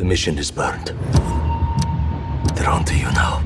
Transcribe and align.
The 0.00 0.06
mission 0.06 0.38
is 0.38 0.50
burned. 0.50 0.94
They're 2.56 2.70
on 2.72 2.84
to 2.88 2.94
you 2.96 3.10
now. 3.12 3.42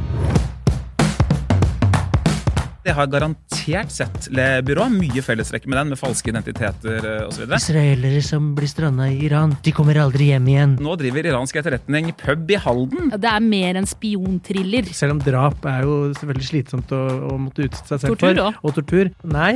Jeg 2.85 2.95
har 2.95 3.09
garantert 3.11 3.91
sett 3.91 4.29
Le 4.31 4.45
Byrå. 4.63 4.85
Mye 4.93 5.23
fellestrekk 5.25 5.65
med 5.67 5.81
den, 5.81 5.91
med 5.95 5.99
falske 5.99 6.31
identiteter 6.31 7.01
eh, 7.01 7.25
osv. 7.27 7.49
Israelere 7.59 8.21
som 8.23 8.53
blir 8.55 8.71
stranda 8.71 9.09
i 9.11 9.19
Iran, 9.27 9.57
de 9.67 9.75
kommer 9.75 9.99
aldri 10.05 10.29
hjem 10.31 10.47
igjen. 10.53 10.77
Nå 10.85 10.95
driver 11.01 11.27
iransk 11.33 11.59
etterretning 11.59 12.13
pub 12.23 12.55
i 12.55 12.61
Halden. 12.61 13.11
Ja, 13.17 13.23
Det 13.27 13.35
er 13.35 13.47
mer 13.51 13.81
enn 13.83 13.91
spionthriller. 13.91 14.95
Selv 14.95 15.17
om 15.19 15.25
drap 15.27 15.67
er 15.75 15.89
jo 15.89 15.99
veldig 16.23 16.51
slitsomt 16.53 16.95
å, 16.95 17.03
å 17.35 17.41
måtte 17.49 17.67
utsette 17.67 17.97
seg 17.97 18.05
selv 18.07 18.15
Tortur 18.15 18.31
for. 18.31 18.47
også. 18.47 18.67
Og 18.69 18.79
tortur. 18.79 19.15
Nei, 19.41 19.55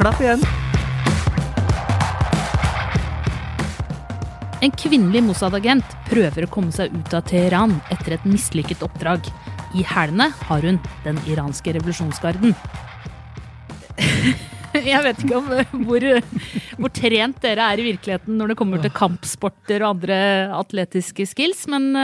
klapp 0.00 0.24
igjen. 0.24 0.48
En 4.60 4.72
kvinnelig 4.76 5.22
Mossad-agent 5.24 5.94
prøver 6.10 6.44
å 6.44 6.50
komme 6.52 6.72
seg 6.74 6.92
ut 6.92 7.14
av 7.16 7.24
Teheran 7.30 7.78
etter 7.94 8.18
et 8.18 8.26
mislykket 8.28 8.82
oppdrag. 8.84 9.24
I 9.72 9.84
hælene 9.88 10.26
har 10.36 10.66
hun 10.66 10.76
den 11.06 11.20
iranske 11.30 11.72
revolusjonsgarden. 11.78 12.52
Jeg 14.90 15.00
vet 15.06 15.24
ikke 15.24 15.38
om 15.40 15.48
eh, 15.56 15.72
hvor, 15.88 16.04
hvor 16.76 16.92
trent 16.94 17.40
dere 17.42 17.70
er 17.72 17.80
i 17.80 17.86
virkeligheten 17.88 18.36
når 18.36 18.52
det 18.52 18.58
kommer 18.60 18.84
til 18.84 18.92
kampsporter 18.94 19.80
og 19.80 19.96
andre 19.96 20.18
atletiske 20.60 21.24
skills, 21.32 21.64
men 21.72 21.96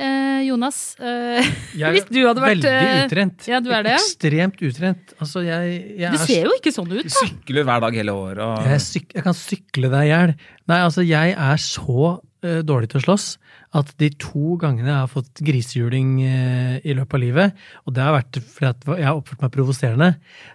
eh, 0.00 0.40
Jonas 0.48 0.78
eh, 1.00 1.50
Hvis 1.94 2.08
du 2.08 2.20
hadde 2.24 2.42
vært 2.42 2.56
Veldig 2.56 2.72
eh, 2.72 3.02
utrent. 3.06 3.46
Ja, 3.50 3.60
du 3.64 3.70
er 3.76 3.86
det. 3.86 3.98
Ekstremt 3.98 4.64
utrent. 4.70 5.14
Altså, 5.20 5.44
jeg, 5.46 5.76
jeg 6.00 6.14
Du 6.16 6.18
er 6.20 6.26
ser 6.30 6.48
jo 6.48 6.56
ikke 6.56 6.72
sånn 6.74 6.90
ut, 6.90 7.04
Du 7.04 7.12
da. 7.12 7.14
sykler 7.20 7.68
hver 7.68 7.84
dag 7.86 8.00
hele 8.02 8.16
året. 8.16 8.42
Og... 8.46 8.66
Jeg, 8.72 8.82
syk 8.86 9.14
jeg 9.18 9.26
kan 9.28 9.36
sykle 9.36 9.92
deg 9.92 10.08
i 10.08 10.10
hjel. 10.14 10.34
Nei, 10.70 10.80
altså, 10.88 11.06
jeg 11.06 11.36
er 11.36 11.62
så 11.62 12.00
uh, 12.16 12.60
dårlig 12.66 12.90
til 12.92 13.02
å 13.02 13.06
slåss 13.10 13.30
at 13.78 13.92
de 14.02 14.08
to 14.18 14.56
gangene 14.58 14.88
jeg 14.90 14.96
har 14.98 15.10
fått 15.10 15.40
grisehjuling 15.46 16.08
eh, 16.26 16.72
i 16.82 16.94
løpet 16.98 17.14
av 17.14 17.20
livet, 17.22 17.60
og 17.86 17.94
det 17.94 18.02
har 18.02 18.16
vært 18.16 18.38
fordi 18.42 18.66
at 18.66 18.88
jeg 18.98 19.06
har 19.06 19.20
oppført 19.20 19.44
meg 19.44 19.52
provoserende, 19.54 20.08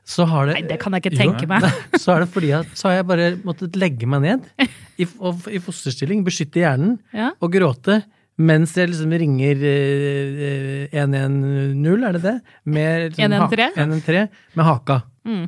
så 0.04 0.26
har 0.28 0.50
det 0.50 0.58
Nei, 0.58 0.66
det 0.74 0.78
kan 0.82 0.98
jeg 0.98 1.06
ikke 1.06 1.14
tenke 1.22 1.48
meg. 1.48 1.64
Så 2.02 2.12
er 2.12 2.26
det 2.26 2.28
fordi 2.34 2.52
at 2.58 2.74
så 2.76 2.90
har 2.90 2.98
jeg 2.98 3.08
bare 3.08 3.30
måttet 3.48 3.80
legge 3.80 4.10
meg 4.12 4.26
ned 4.26 4.68
i, 5.00 5.08
og, 5.24 5.48
i 5.48 5.62
fosterstilling, 5.64 6.26
beskytte 6.28 6.60
hjernen 6.60 6.98
Ja. 7.16 7.32
og 7.40 7.56
gråte. 7.56 8.02
Mens 8.36 8.74
jeg 8.76 8.90
liksom 8.92 9.14
ringer 9.16 9.62
eh, 9.64 10.88
eh, 10.92 10.98
110, 11.00 12.04
er 12.04 12.18
det 12.18 12.22
det? 12.26 12.34
Med, 12.68 13.06
liksom, 13.14 13.32
113? 13.32 13.78
ha- 13.78 13.86
113 13.86 14.30
med 14.60 14.66
haka. 14.72 15.02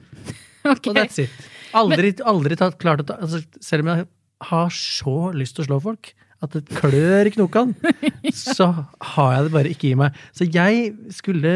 Ok. 0.68 0.90
Og 0.92 0.98
that's 0.98 1.20
it. 1.24 1.32
Aldri, 1.78 2.10
aldri 2.28 2.56
tatt, 2.60 2.76
klart 2.82 3.00
å 3.00 3.06
ta 3.08 3.16
altså, 3.24 3.40
Selv 3.64 3.86
om 3.86 3.92
jeg 3.94 4.08
har 4.50 4.74
så 4.76 5.14
lyst 5.32 5.56
til 5.56 5.64
å 5.64 5.68
slå 5.70 5.78
folk 5.86 6.10
at 6.44 6.52
det 6.54 6.68
klør 6.70 7.26
i 7.30 7.32
knokene, 7.34 7.94
så 8.36 8.68
har 9.14 9.32
jeg 9.34 9.46
det 9.48 9.54
bare 9.56 9.72
ikke 9.74 9.88
i 9.90 9.96
meg. 9.98 10.18
Så 10.38 10.46
jeg 10.46 10.92
skulle 11.16 11.54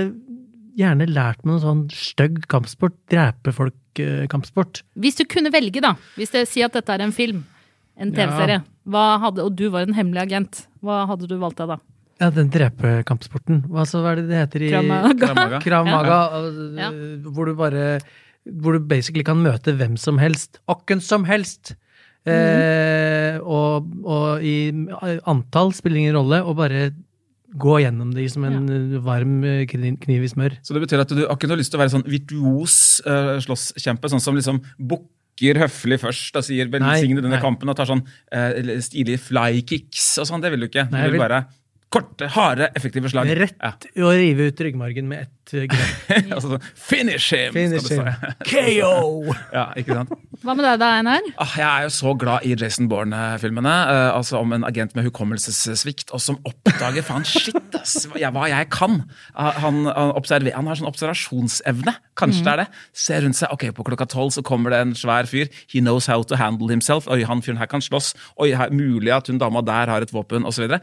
gjerne 0.80 1.06
lært 1.12 1.44
meg 1.44 1.52
noe 1.58 1.62
sånn 1.62 1.84
stygg 1.94 2.40
kampsport. 2.50 2.96
Drepe 3.12 3.54
folk-kampsport. 3.54 4.82
Hvis 4.98 5.20
du 5.20 5.26
kunne 5.30 5.52
velge, 5.54 5.84
da. 5.86 5.92
Hvis 6.18 6.34
det 6.34 6.48
sier 6.50 6.66
at 6.72 6.80
dette 6.80 6.96
er 6.96 7.04
en 7.06 7.14
film, 7.14 7.44
en 8.00 8.14
TV-serie, 8.16 8.64
hva 8.64 8.71
hadde, 8.90 9.46
og 9.46 9.56
du 9.56 9.68
var 9.74 9.86
en 9.86 9.98
hemmelig 9.98 10.26
agent, 10.26 10.66
hva 10.82 11.04
hadde 11.10 11.30
du 11.30 11.38
valgt 11.42 11.62
deg 11.62 11.76
da? 11.76 11.82
ja, 12.22 12.30
den 12.34 12.50
drepekampsporten. 12.54 13.64
Hva, 13.72 13.86
så, 13.90 14.02
hva 14.04 14.14
er 14.14 14.22
det 14.22 14.30
det 14.30 14.42
heter 14.44 14.66
i 14.66 14.72
Krav 14.72 14.90
Maga? 14.90 15.62
Krav 15.64 15.88
Maga. 15.90 16.20
Ja. 16.82 16.90
Hvor 17.26 17.50
du 17.50 17.56
bare 17.58 18.00
Hvor 18.46 18.76
du 18.76 18.86
basically 18.86 19.26
kan 19.26 19.42
møte 19.42 19.74
hvem 19.78 19.98
som 20.02 20.20
helst. 20.22 20.62
Åkken 20.72 21.02
som 21.04 21.26
helst! 21.30 21.76
Eh, 22.22 23.40
og, 23.42 23.88
og 24.06 24.44
i 24.46 24.70
antall 25.30 25.72
spiller 25.74 26.04
ingen 26.04 26.20
rolle, 26.20 26.44
og 26.46 26.60
bare 26.60 26.92
gå 27.62 27.80
gjennom 27.82 28.12
det 28.14 28.28
som 28.32 28.46
en 28.46 28.60
ja. 28.70 29.00
varm 29.04 29.42
øh, 29.44 29.64
kniv 29.68 30.28
i 30.28 30.30
smør. 30.30 30.60
Så 30.62 30.78
det 30.78 30.84
betyr 30.86 31.02
at 31.02 31.10
du 31.10 31.24
har 31.24 31.34
ikke 31.34 31.50
noe 31.50 31.60
lyst 31.60 31.74
til 31.74 31.80
å 31.80 31.82
være 31.82 31.94
sånn 31.96 32.06
virtuos 32.08 32.76
uh, 33.10 33.42
slåsskjempe, 33.44 34.12
sånn 34.14 34.24
som 34.24 34.38
liksom 34.38 34.62
bukker 35.42 35.60
høflig 35.62 35.98
først 36.02 36.36
og 36.38 36.44
sier 36.46 36.70
'velsigne 36.70 37.22
denne 37.22 37.38
nei. 37.38 37.42
kampen' 37.42 37.70
og 37.70 37.76
tar 37.76 37.86
sånn 37.90 38.04
uh, 38.34 38.80
stilige 38.82 39.20
flykicks 39.20 40.20
og 40.22 40.28
sånn. 40.30 40.42
Det 40.42 40.52
vil 40.52 40.60
du 40.62 40.68
ikke. 40.70 40.90
Du 40.90 40.98
vil 40.98 41.12
vil- 41.12 41.20
bare 41.20 41.46
korte, 41.92 42.28
harde, 42.30 42.70
effektive 42.76 43.10
slag. 43.10 43.28
Rett 43.36 43.58
Ja. 43.62 43.74
å 43.98 44.12
rive 44.16 44.48
ut 44.48 44.56
ryggmargen 44.58 45.08
med 45.08 45.22
ett 45.24 45.41
øh, 45.54 45.68
grep. 45.70 46.32
altså, 46.36 46.60
finish 46.76 47.34
him! 47.34 47.54
Finish 47.54 47.86
skal 47.86 47.98
du 47.98 48.12
si. 48.12 48.52
KO! 48.82 49.34
Ja, 49.54 49.66
ikke 49.78 49.98
sant? 50.00 50.14
Hva 50.42 50.56
med 50.58 50.66
deg 50.66 50.80
da, 50.82 50.88
Einar? 50.98 51.26
Ah, 51.38 51.52
jeg 51.60 51.68
er 51.68 51.84
jo 51.86 51.92
så 51.94 52.14
glad 52.18 52.46
i 52.48 52.56
Jason 52.58 52.88
Bourne-filmene. 52.90 53.74
Uh, 53.86 54.18
altså 54.18 54.40
Om 54.40 54.56
en 54.58 54.64
agent 54.66 54.96
med 54.98 55.06
hukommelsessvikt, 55.06 56.10
og 56.16 56.24
som 56.24 56.40
oppdager 56.50 57.06
faen 57.06 57.26
shit, 57.28 57.60
ass, 57.78 58.08
hva 58.10 58.48
jeg, 58.50 58.70
kan. 58.74 59.04
Uh, 59.36 59.52
han, 59.62 59.84
han, 59.86 60.14
observer, 60.18 60.56
han 60.56 60.70
har 60.70 60.80
sånn 60.80 60.90
observasjonsevne. 60.90 61.94
Kanskje 62.18 62.46
det 62.48 62.54
er 62.56 62.62
det. 62.64 62.68
Ser 63.04 63.22
rundt 63.26 63.38
seg, 63.38 63.54
ok, 63.54 63.68
på 63.78 63.86
klokka 63.92 64.08
tolv 64.10 64.34
så 64.34 64.44
kommer 64.46 64.74
det 64.74 64.82
en 64.82 64.96
svær 64.98 65.30
fyr. 65.30 65.52
He 65.70 65.84
knows 65.84 66.10
how 66.10 66.26
to 66.26 66.40
handle 66.40 66.72
himself. 66.74 67.10
Oi, 67.12 67.22
han 67.28 67.46
fyren 67.46 67.62
her 67.62 67.70
kan 67.70 67.86
slåss. 67.86 68.14
Oi, 68.42 68.50
her, 68.58 68.74
mulig 68.74 69.14
at 69.14 69.30
hun 69.30 69.38
dama 69.42 69.62
der 69.66 69.94
har 69.94 70.02
et 70.02 70.14
våpen, 70.16 70.48
osv. 70.50 70.74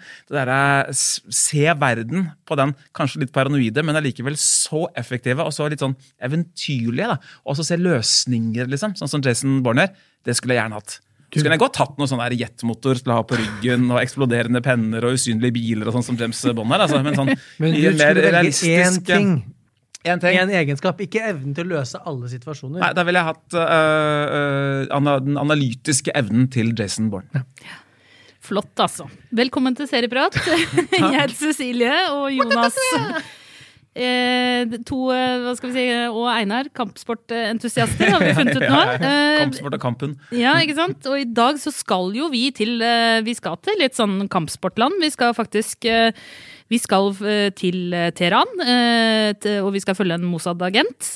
Se 0.94 1.66
verden 1.82 2.30
på 2.46 2.58
den 2.58 2.76
kanskje 2.96 3.24
litt 3.24 3.34
paranoide, 3.34 3.82
men 3.82 3.98
allikevel 3.98 4.38
så 4.48 4.86
effektive 4.98 5.44
og 5.44 5.52
så 5.54 5.68
litt 5.70 5.82
sånn 5.84 5.96
eventyrlige. 6.24 7.10
da. 7.14 7.18
Og 7.46 7.58
så 7.58 7.66
se 7.68 7.78
løsninger, 7.80 8.68
liksom. 8.72 8.96
Sånn 8.98 9.12
som 9.12 9.24
Jason 9.24 9.60
Bourne 9.64 9.86
gjør. 9.86 10.00
Det 10.28 10.34
skulle 10.36 10.56
jeg 10.56 10.64
gjerne 10.64 10.80
hatt. 10.80 10.98
Så 11.28 11.42
skulle 11.42 11.58
jeg 11.58 11.60
godt 11.60 11.76
hatt 11.76 11.98
noe 12.00 12.08
sånn 12.08 12.22
der 12.22 12.34
jetmotor 12.40 12.96
til 13.02 13.12
å 13.12 13.18
ha 13.18 13.24
på 13.28 13.36
ryggen, 13.36 13.84
og 13.92 14.00
eksploderende 14.00 14.62
penner 14.64 15.04
og 15.04 15.18
usynlige 15.18 15.52
biler 15.58 15.90
og 15.90 15.98
sånn 15.98 16.06
som 16.06 16.16
James 16.20 16.40
Bond 16.56 16.72
her. 16.72 16.84
Altså, 16.86 17.02
men 17.04 17.18
sånn 17.18 17.34
Men 17.60 17.74
du 17.74 17.82
mye 17.82 17.92
mer 17.98 18.20
velge 18.24 18.70
én 18.72 18.96
ting. 19.04 19.34
En 20.08 20.22
ting. 20.22 20.38
en 20.40 20.54
egenskap. 20.56 21.02
Ikke 21.04 21.20
evnen 21.28 21.52
til 21.56 21.68
å 21.68 21.74
løse 21.76 22.00
alle 22.08 22.30
situasjoner. 22.32 22.80
Nei, 22.80 22.90
da 22.96 23.04
ville 23.04 23.20
jeg 23.20 23.28
hatt 23.28 23.58
øh, 23.60 24.38
øh, 24.38 24.86
ana- 24.96 25.18
den 25.26 25.36
analytiske 25.42 26.14
evnen 26.16 26.48
til 26.54 26.72
Jason 26.78 27.10
Bourne. 27.12 27.44
Flott, 28.48 28.72
altså. 28.80 29.04
Velkommen 29.36 29.76
til 29.76 29.84
Serieprat. 29.90 30.38
Jeg 30.94 31.02
heter 31.04 31.34
Cecilie, 31.36 31.92
og 32.14 32.30
Jonas 32.32 32.78
to, 34.88 34.98
eh, 35.14 35.38
hva 35.42 35.54
skal 35.58 35.72
vi 35.72 35.74
si, 35.74 35.86
og 36.08 36.28
Einar, 36.30 36.68
kampsportentusiaster, 36.76 38.12
har 38.14 38.22
vi 38.22 38.34
funnet 38.36 38.58
ut 38.60 38.66
nå. 38.74 38.82
Eh, 38.98 39.38
Kampsport 39.42 39.78
og 39.78 39.82
kampen. 39.82 40.14
Ja, 40.34 40.54
ikke 40.62 40.76
sant? 40.78 41.08
Og 41.10 41.18
i 41.22 41.26
dag 41.26 41.58
så 41.62 41.72
skal 41.74 42.12
jo 42.16 42.28
vi 42.32 42.48
til 42.54 42.78
eh, 42.84 43.18
Vi 43.26 43.34
skal 43.38 43.58
til 43.64 43.78
litt 43.82 43.98
sånn 43.98 44.28
kampsportland. 44.32 45.00
Vi 45.02 45.10
skal 45.14 45.34
faktisk 45.36 45.88
eh, 45.90 46.12
Vi 46.68 46.78
skal 46.80 47.10
eh, 47.24 47.48
til 47.56 47.94
eh, 47.96 48.10
Teheran, 48.16 48.50
eh, 48.60 49.60
og 49.62 49.70
vi 49.72 49.80
skal 49.80 49.96
følge 49.96 50.18
en 50.18 50.26
Mossad-agent. 50.28 51.14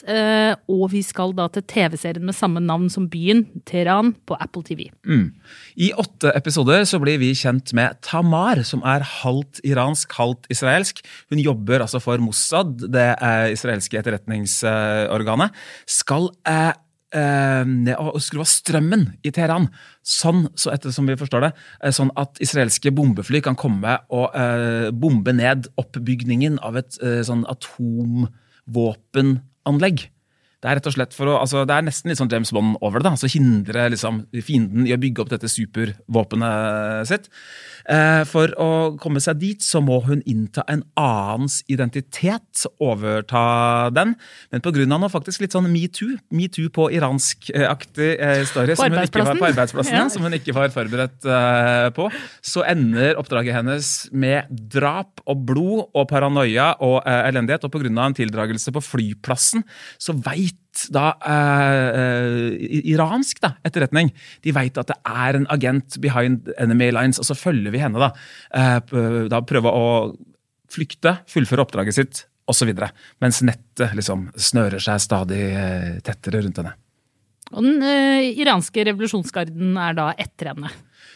Og 0.72 0.84
vi 0.92 1.02
skal 1.04 1.34
da 1.36 1.48
til 1.52 1.64
TV-serien 1.68 2.24
med 2.24 2.36
samme 2.36 2.62
navn 2.64 2.88
som 2.92 3.08
byen, 3.12 3.44
Teheran, 3.68 4.14
på 4.28 4.36
Apple 4.40 4.64
TV. 4.66 4.88
Mm. 5.04 5.28
I 5.76 5.92
åtte 6.00 6.32
episoder 6.36 6.86
så 6.88 7.00
blir 7.02 7.20
vi 7.20 7.32
kjent 7.36 7.74
med 7.76 8.00
Tamar, 8.04 8.62
som 8.68 8.84
er 8.88 9.04
halvt 9.22 9.60
iransk, 9.68 10.12
halvt 10.16 10.48
israelsk. 10.52 11.02
Hun 11.32 11.42
jobber 11.42 11.84
altså 11.84 12.00
for 12.02 12.22
Mossad, 12.22 12.88
det 12.92 13.10
israelske 13.52 14.00
etterretningsorganet. 14.00 15.52
Skal 16.00 16.30
eh, 16.48 16.72
eh, 17.16 17.64
ned 17.68 17.96
og 18.00 18.20
skru 18.22 18.40
av 18.42 18.48
strømmen 18.50 19.02
i 19.24 19.30
Teheran, 19.34 19.68
sånn, 20.06 20.48
så 20.58 20.70
etter 20.74 20.90
som 20.94 21.06
vi 21.08 21.20
forstår 21.20 21.40
det, 21.46 21.52
eh, 21.82 21.92
sånn 21.94 22.12
at 22.18 22.32
israelske 22.42 22.90
bombefly 22.94 23.38
kan 23.44 23.56
komme 23.58 23.92
og 24.12 24.26
eh, 24.38 24.88
bombe 24.90 25.32
ned 25.36 25.60
oppbygningen 25.80 26.54
av 26.64 26.76
et 26.80 26.92
eh, 27.02 27.22
sånn 27.26 27.44
atomvåpenanlegg. 27.52 29.98
Det 30.62 30.70
er 30.70 30.76
rett 30.78 30.86
og 30.86 30.94
slett 30.94 31.14
for 31.16 31.26
å, 31.26 31.40
altså 31.42 31.64
det 31.66 31.74
er 31.74 31.82
nesten 31.82 32.12
litt 32.12 32.20
sånn 32.20 32.30
James 32.30 32.52
Bond 32.54 32.76
over 32.86 33.00
det. 33.00 33.08
da, 33.08 33.12
altså 33.16 33.26
Hindre 33.32 33.88
liksom, 33.90 34.20
fienden 34.46 34.86
i 34.86 34.94
å 34.94 35.02
bygge 35.02 35.24
opp 35.24 35.32
dette 35.32 35.50
supervåpenet 35.50 37.08
sitt. 37.10 37.24
Eh, 37.90 38.22
for 38.30 38.52
å 38.60 38.68
komme 39.02 39.22
seg 39.22 39.40
dit 39.40 39.64
så 39.64 39.82
må 39.84 39.98
hun 40.06 40.22
innta 40.28 40.64
en 40.70 40.84
annens 40.98 41.60
identitet, 41.72 42.64
overta 42.82 43.90
den. 43.94 44.14
Men 44.52 44.64
pga. 44.64 44.86
noe 44.86 45.10
faktisk 45.12 45.42
litt 45.42 45.56
sånn 45.56 45.70
metoo, 45.72 46.16
metoo 46.30 46.70
på 46.74 46.88
iransk-aktig 46.94 48.10
eh, 48.14 48.44
story, 48.48 48.76
På 48.76 48.86
som 48.86 48.94
hun 48.94 49.02
ikke 49.06 49.26
var 49.26 49.40
på 49.40 49.50
arbeidsplassen. 49.50 49.98
Ja. 49.98 50.08
som 50.12 50.26
hun 50.26 50.38
ikke 50.38 50.56
var 50.56 50.72
forberedt 50.74 51.26
eh, 51.26 51.88
på, 51.96 52.08
så 52.44 52.66
ender 52.68 53.18
oppdraget 53.20 53.58
hennes 53.58 53.92
med 54.12 54.50
drap 54.50 55.22
og 55.26 55.46
blod 55.48 55.84
og 55.92 56.08
paranoia 56.10 56.72
og 56.80 57.00
elendighet. 57.06 57.66
Og 57.66 57.72
pga. 57.74 57.90
en 57.92 58.16
tildragelse 58.16 58.72
på 58.74 58.82
flyplassen, 58.84 59.64
så 59.98 60.14
veit 60.22 60.61
da 60.94 61.12
eh, 61.28 62.00
eh, 62.02 62.80
iransk 62.94 63.42
da, 63.44 63.54
etterretning 63.66 64.12
de 64.44 64.54
vet 64.56 64.78
at 64.80 64.90
det 64.90 64.98
er 65.04 65.38
en 65.38 65.48
agent 65.52 65.98
behind 66.02 66.50
enemy 66.58 66.90
lines, 66.94 67.20
og 67.20 67.28
så 67.28 67.36
følger 67.38 67.74
vi 67.74 67.82
henne. 67.82 68.00
Da, 68.00 68.12
eh, 68.56 69.26
da 69.32 69.42
prøve 69.46 69.72
å 69.72 69.88
flykte, 70.72 71.18
fullføre 71.28 71.66
oppdraget 71.66 71.98
sitt 71.98 72.22
osv. 72.50 72.72
Mens 73.22 73.42
nettet 73.46 73.96
liksom 73.98 74.30
snører 74.36 74.82
seg 74.82 75.02
stadig 75.04 75.42
eh, 75.50 75.90
tettere 76.04 76.42
rundt 76.44 76.62
henne. 76.62 76.74
Og 77.52 77.66
den 77.66 77.84
eh, 77.84 78.32
iranske 78.40 78.86
revolusjonsgarden 78.88 79.76
er 79.76 79.98
da 79.98 80.10
etter 80.16 80.52
henne. 80.54 80.72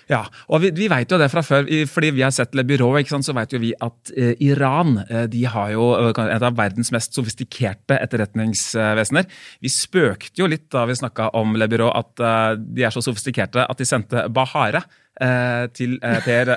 Ja, 0.07 0.21
og 0.55 0.61
vi, 0.63 0.71
vi 0.71 0.87
vet 0.91 1.11
jo 1.11 1.19
det 1.19 1.27
fra 1.33 1.43
før, 1.43 1.67
fordi 1.91 2.13
vi 2.15 2.23
har 2.23 2.31
sett 2.35 2.55
Le 2.55 2.63
sant, 3.11 3.27
så 3.27 3.35
vet 3.35 3.53
jo 3.57 3.59
vi 3.59 3.73
at 3.83 4.13
eh, 4.15 4.37
Iran 4.47 5.01
eh, 5.09 5.25
de 5.31 5.43
har 5.51 5.73
jo 5.75 5.89
eh, 5.99 6.13
et 6.15 6.47
av 6.47 6.55
verdens 6.55 6.93
mest 6.95 7.17
sofistikerte 7.17 7.99
etterretningsvesener. 7.99 9.27
Vi 9.61 9.73
spøkte 9.73 10.39
jo 10.39 10.47
litt 10.47 10.69
da 10.71 10.85
vi 10.87 10.95
snakka 10.95 11.33
om 11.35 11.59
Le 11.59 11.67
Bureau 11.73 11.91
at 11.91 12.23
eh, 12.23 12.55
de 12.61 12.87
er 12.87 12.95
så 12.95 13.03
sofistikerte 13.03 13.67
at 13.67 13.83
de 13.83 13.89
sendte 13.89 14.29
Bahare. 14.31 14.85
eh, 15.19 15.67
til 15.75 15.99
Per 15.99 16.51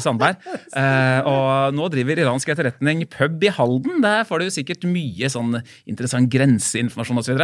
Sandberg. 0.00 0.36
Og 1.26 1.74
nå 1.74 1.88
driver 1.92 2.20
iransk 2.22 2.52
etterretning 2.54 3.02
pub 3.10 3.42
i 3.44 3.50
Halden. 3.52 3.98
Der 4.04 4.22
får 4.28 4.40
du 4.40 4.52
sikkert 4.54 4.86
mye 4.88 5.28
sånn 5.28 5.58
interessant 5.90 6.30
grenseinformasjon 6.32 7.20
osv. 7.20 7.42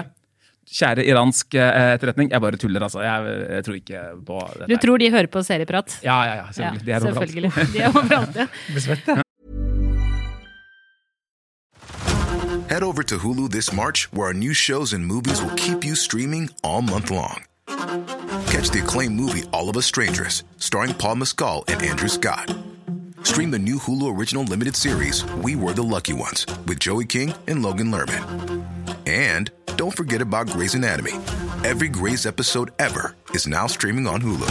Kjære 0.66 1.04
iransk 1.06 1.54
eh, 1.54 1.92
etterretning, 1.94 2.32
jeg 2.32 2.40
bare 2.42 2.58
tuller, 2.58 2.82
altså. 2.82 3.00
Jeg, 3.04 3.36
jeg 3.54 3.64
tror 3.64 3.74
ikke 3.78 4.00
på 4.26 4.40
dette. 4.58 4.66
Du 4.72 4.76
tror 4.82 4.98
de 4.98 5.10
hører 5.14 5.28
på 5.30 5.42
serieprat? 5.46 5.98
Ja, 6.02 6.16
ja, 6.26 6.34
ja, 6.40 6.46
selvfølgelig. 6.52 6.86
De 6.86 6.90
er 6.90 7.00
overalt. 7.00 7.30
selvfølgelig. 7.30 7.52
De 7.72 7.78
er 7.78 7.88
overalt, 7.94 8.36
ja. 8.36 8.46
Svett. 8.86 9.22
Head 12.68 12.82
over 12.82 13.02
to 13.04 13.18
Hulu 13.18 13.48
this 13.48 13.72
March, 13.72 14.12
where 14.12 14.26
our 14.26 14.34
new 14.34 14.52
shows 14.52 14.92
and 14.92 15.06
movies 15.06 15.40
will 15.40 15.54
keep 15.54 15.84
you 15.84 15.94
streaming 15.94 16.50
all 16.64 16.82
month 16.82 17.10
long. 17.12 17.44
Catch 18.50 18.70
the 18.70 18.80
acclaimed 18.82 19.14
movie 19.14 19.44
All 19.52 19.68
of 19.68 19.76
Us 19.76 19.86
Strangers, 19.86 20.42
starring 20.58 20.92
Paul 20.94 21.16
Mescal 21.16 21.64
and 21.68 21.80
Andrew 21.82 22.08
Scott. 22.08 22.52
Stream 23.22 23.50
the 23.52 23.58
new 23.58 23.78
Hulu 23.78 24.16
original 24.18 24.42
limited 24.44 24.74
series 24.74 25.24
We 25.44 25.54
Were 25.54 25.72
the 25.74 25.82
Lucky 25.82 26.12
Ones 26.12 26.44
with 26.66 26.80
Joey 26.80 27.04
King 27.06 27.34
and 27.46 27.62
Logan 27.62 27.90
Lerman. 27.92 28.75
And 29.06 29.50
don't 29.76 29.96
forget 29.96 30.20
about 30.20 30.50
Grey's 30.50 30.74
Anatomy. 30.74 31.12
Every 31.64 31.88
Grey's 31.88 32.26
episode 32.26 32.72
ever 32.78 33.16
is 33.30 33.46
now 33.46 33.66
streaming 33.66 34.06
on 34.06 34.20
Hulu. 34.20 34.50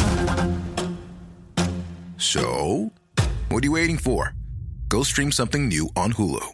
So, 2.17 2.91
what 3.49 3.63
are 3.63 3.67
you 3.67 3.73
waiting 3.73 3.97
for? 3.97 4.33
Go 4.89 5.03
stream 5.03 5.31
something 5.31 5.67
new 5.67 5.89
on 5.95 6.13
Hulu. 6.13 6.45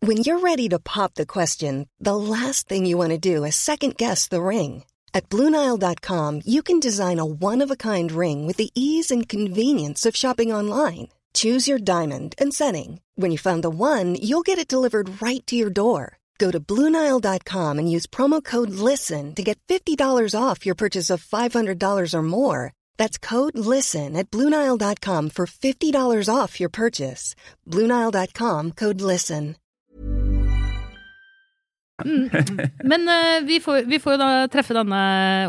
When 0.00 0.18
you're 0.18 0.40
ready 0.40 0.68
to 0.68 0.78
pop 0.78 1.14
the 1.14 1.26
question, 1.26 1.88
the 1.98 2.16
last 2.16 2.68
thing 2.68 2.84
you 2.84 2.98
want 2.98 3.10
to 3.10 3.18
do 3.18 3.44
is 3.44 3.56
second 3.56 3.96
guess 3.96 4.28
the 4.28 4.42
ring. 4.42 4.84
At 5.14 5.28
Bluenile.com, 5.30 6.42
you 6.44 6.62
can 6.62 6.78
design 6.78 7.18
a 7.18 7.24
one 7.24 7.62
of 7.62 7.70
a 7.70 7.76
kind 7.76 8.12
ring 8.12 8.46
with 8.46 8.56
the 8.58 8.70
ease 8.74 9.10
and 9.10 9.28
convenience 9.28 10.04
of 10.04 10.16
shopping 10.16 10.52
online. 10.52 11.08
Choose 11.32 11.66
your 11.66 11.78
diamond 11.78 12.34
and 12.36 12.52
setting. 12.52 13.00
When 13.14 13.30
you 13.30 13.38
find 13.38 13.64
the 13.64 13.70
one, 13.70 14.16
you'll 14.16 14.42
get 14.42 14.58
it 14.58 14.68
delivered 14.68 15.22
right 15.22 15.44
to 15.46 15.56
your 15.56 15.70
door. 15.70 16.18
Go 16.38 16.50
to 16.50 16.60
Bluenile.com 16.60 17.78
and 17.78 17.90
use 17.90 18.06
promo 18.06 18.42
code 18.42 18.70
LISTEN 18.70 19.34
to 19.34 19.42
get 19.42 19.58
$50 19.68 19.96
off 20.36 20.66
your 20.66 20.74
purchase 20.74 21.10
of 21.10 21.24
$500 21.24 22.14
or 22.14 22.22
more. 22.22 22.72
That's 22.96 23.18
code 23.18 23.56
LISTEN 23.56 24.16
at 24.16 24.30
Bluenile.com 24.30 25.30
for 25.30 25.46
$50 25.46 26.28
off 26.28 26.60
your 26.60 26.70
purchase. 26.70 27.34
Bluenile.com 27.70 28.72
code 28.72 29.00
LISTEN. 29.00 29.56
Men 32.02 33.08
uh, 33.08 33.46
vi, 33.46 33.60
får, 33.62 33.84
vi 33.86 34.00
får 34.02 34.16
jo 34.16 34.18
da 34.18 34.30
treffe 34.50 34.74
denne 34.74 35.02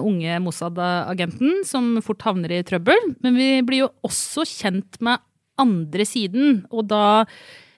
unge 0.06 0.38
Mossad-agenten, 0.46 1.64
som 1.66 1.96
fort 2.06 2.22
havner 2.28 2.54
i 2.54 2.62
trøbbel. 2.66 3.16
Men 3.26 3.40
vi 3.40 3.50
blir 3.66 3.86
jo 3.86 3.92
også 4.06 4.46
kjent 4.46 5.00
med 5.02 5.24
andre 5.62 6.06
siden, 6.06 6.66
og 6.70 6.86
da 6.92 7.26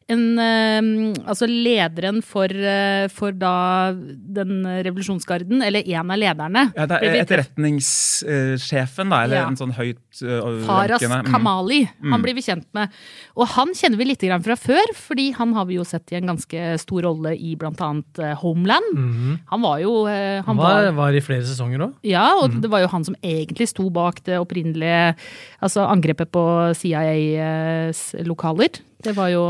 en 0.10 0.40
eh, 0.40 0.82
Altså 1.28 1.48
lederen 1.50 2.22
for, 2.24 2.48
eh, 2.48 3.08
for 3.12 3.32
da 3.36 3.92
den 3.94 4.62
revolusjonsgarden, 4.86 5.62
eller 5.66 5.84
en 5.88 6.12
av 6.14 6.18
lederne. 6.22 6.64
Ja, 6.78 6.86
det 6.88 7.00
er 7.04 7.18
etterretningssjefen, 7.24 9.10
da, 9.12 9.24
eller 9.26 9.36
Ja. 9.42 9.48
en 9.48 9.58
sånn 9.60 9.74
høyt 9.76 10.00
uh, 10.24 10.64
Faras 10.66 11.02
rankende- 11.02 11.26
mm. 11.26 11.32
Kamali. 11.34 11.80
Han 12.10 12.22
blir 12.24 12.36
vi 12.36 12.42
kjent 12.42 12.66
med. 12.74 12.90
Og 13.36 13.48
han 13.48 13.74
kjenner 13.76 13.98
vi 13.98 14.06
litt 14.06 14.22
grann 14.24 14.44
fra 14.44 14.56
før, 14.56 14.94
fordi 14.96 15.34
han 15.36 15.54
har 15.54 15.66
vi 15.66 15.76
jo 15.76 15.84
sett 15.84 16.12
i 16.12 16.16
en 16.16 16.28
ganske 16.32 16.80
stor 16.80 17.02
rolle 17.04 17.36
i 17.36 17.56
blant 17.56 17.82
annet 17.82 18.18
Mm 18.18 18.38
Homeland. 18.38 18.94
Mhm. 18.96 19.40
Han 19.52 19.62
var 19.62 19.80
jo 19.80 20.08
eh, 20.08 20.42
Han 20.46 20.58
var, 20.58 20.92
var 20.94 21.12
i 21.12 21.20
flere 21.22 21.44
sesonger 21.44 21.80
òg. 21.88 21.94
Ja, 22.04 22.34
og 22.42 22.62
det 22.62 22.70
var 22.70 22.80
jo 22.82 22.88
han 22.88 23.04
som 23.04 23.16
egentlig 23.24 23.68
sto 23.70 23.90
bak 23.90 24.24
det 24.24 24.38
opprinnelige 24.40 25.16
altså 25.62 25.88
angrepet 25.90 26.32
på 26.32 26.74
CIAs 26.78 28.14
lokaler. 28.26 28.70
Det 29.04 29.14
var 29.18 29.30
jo, 29.30 29.44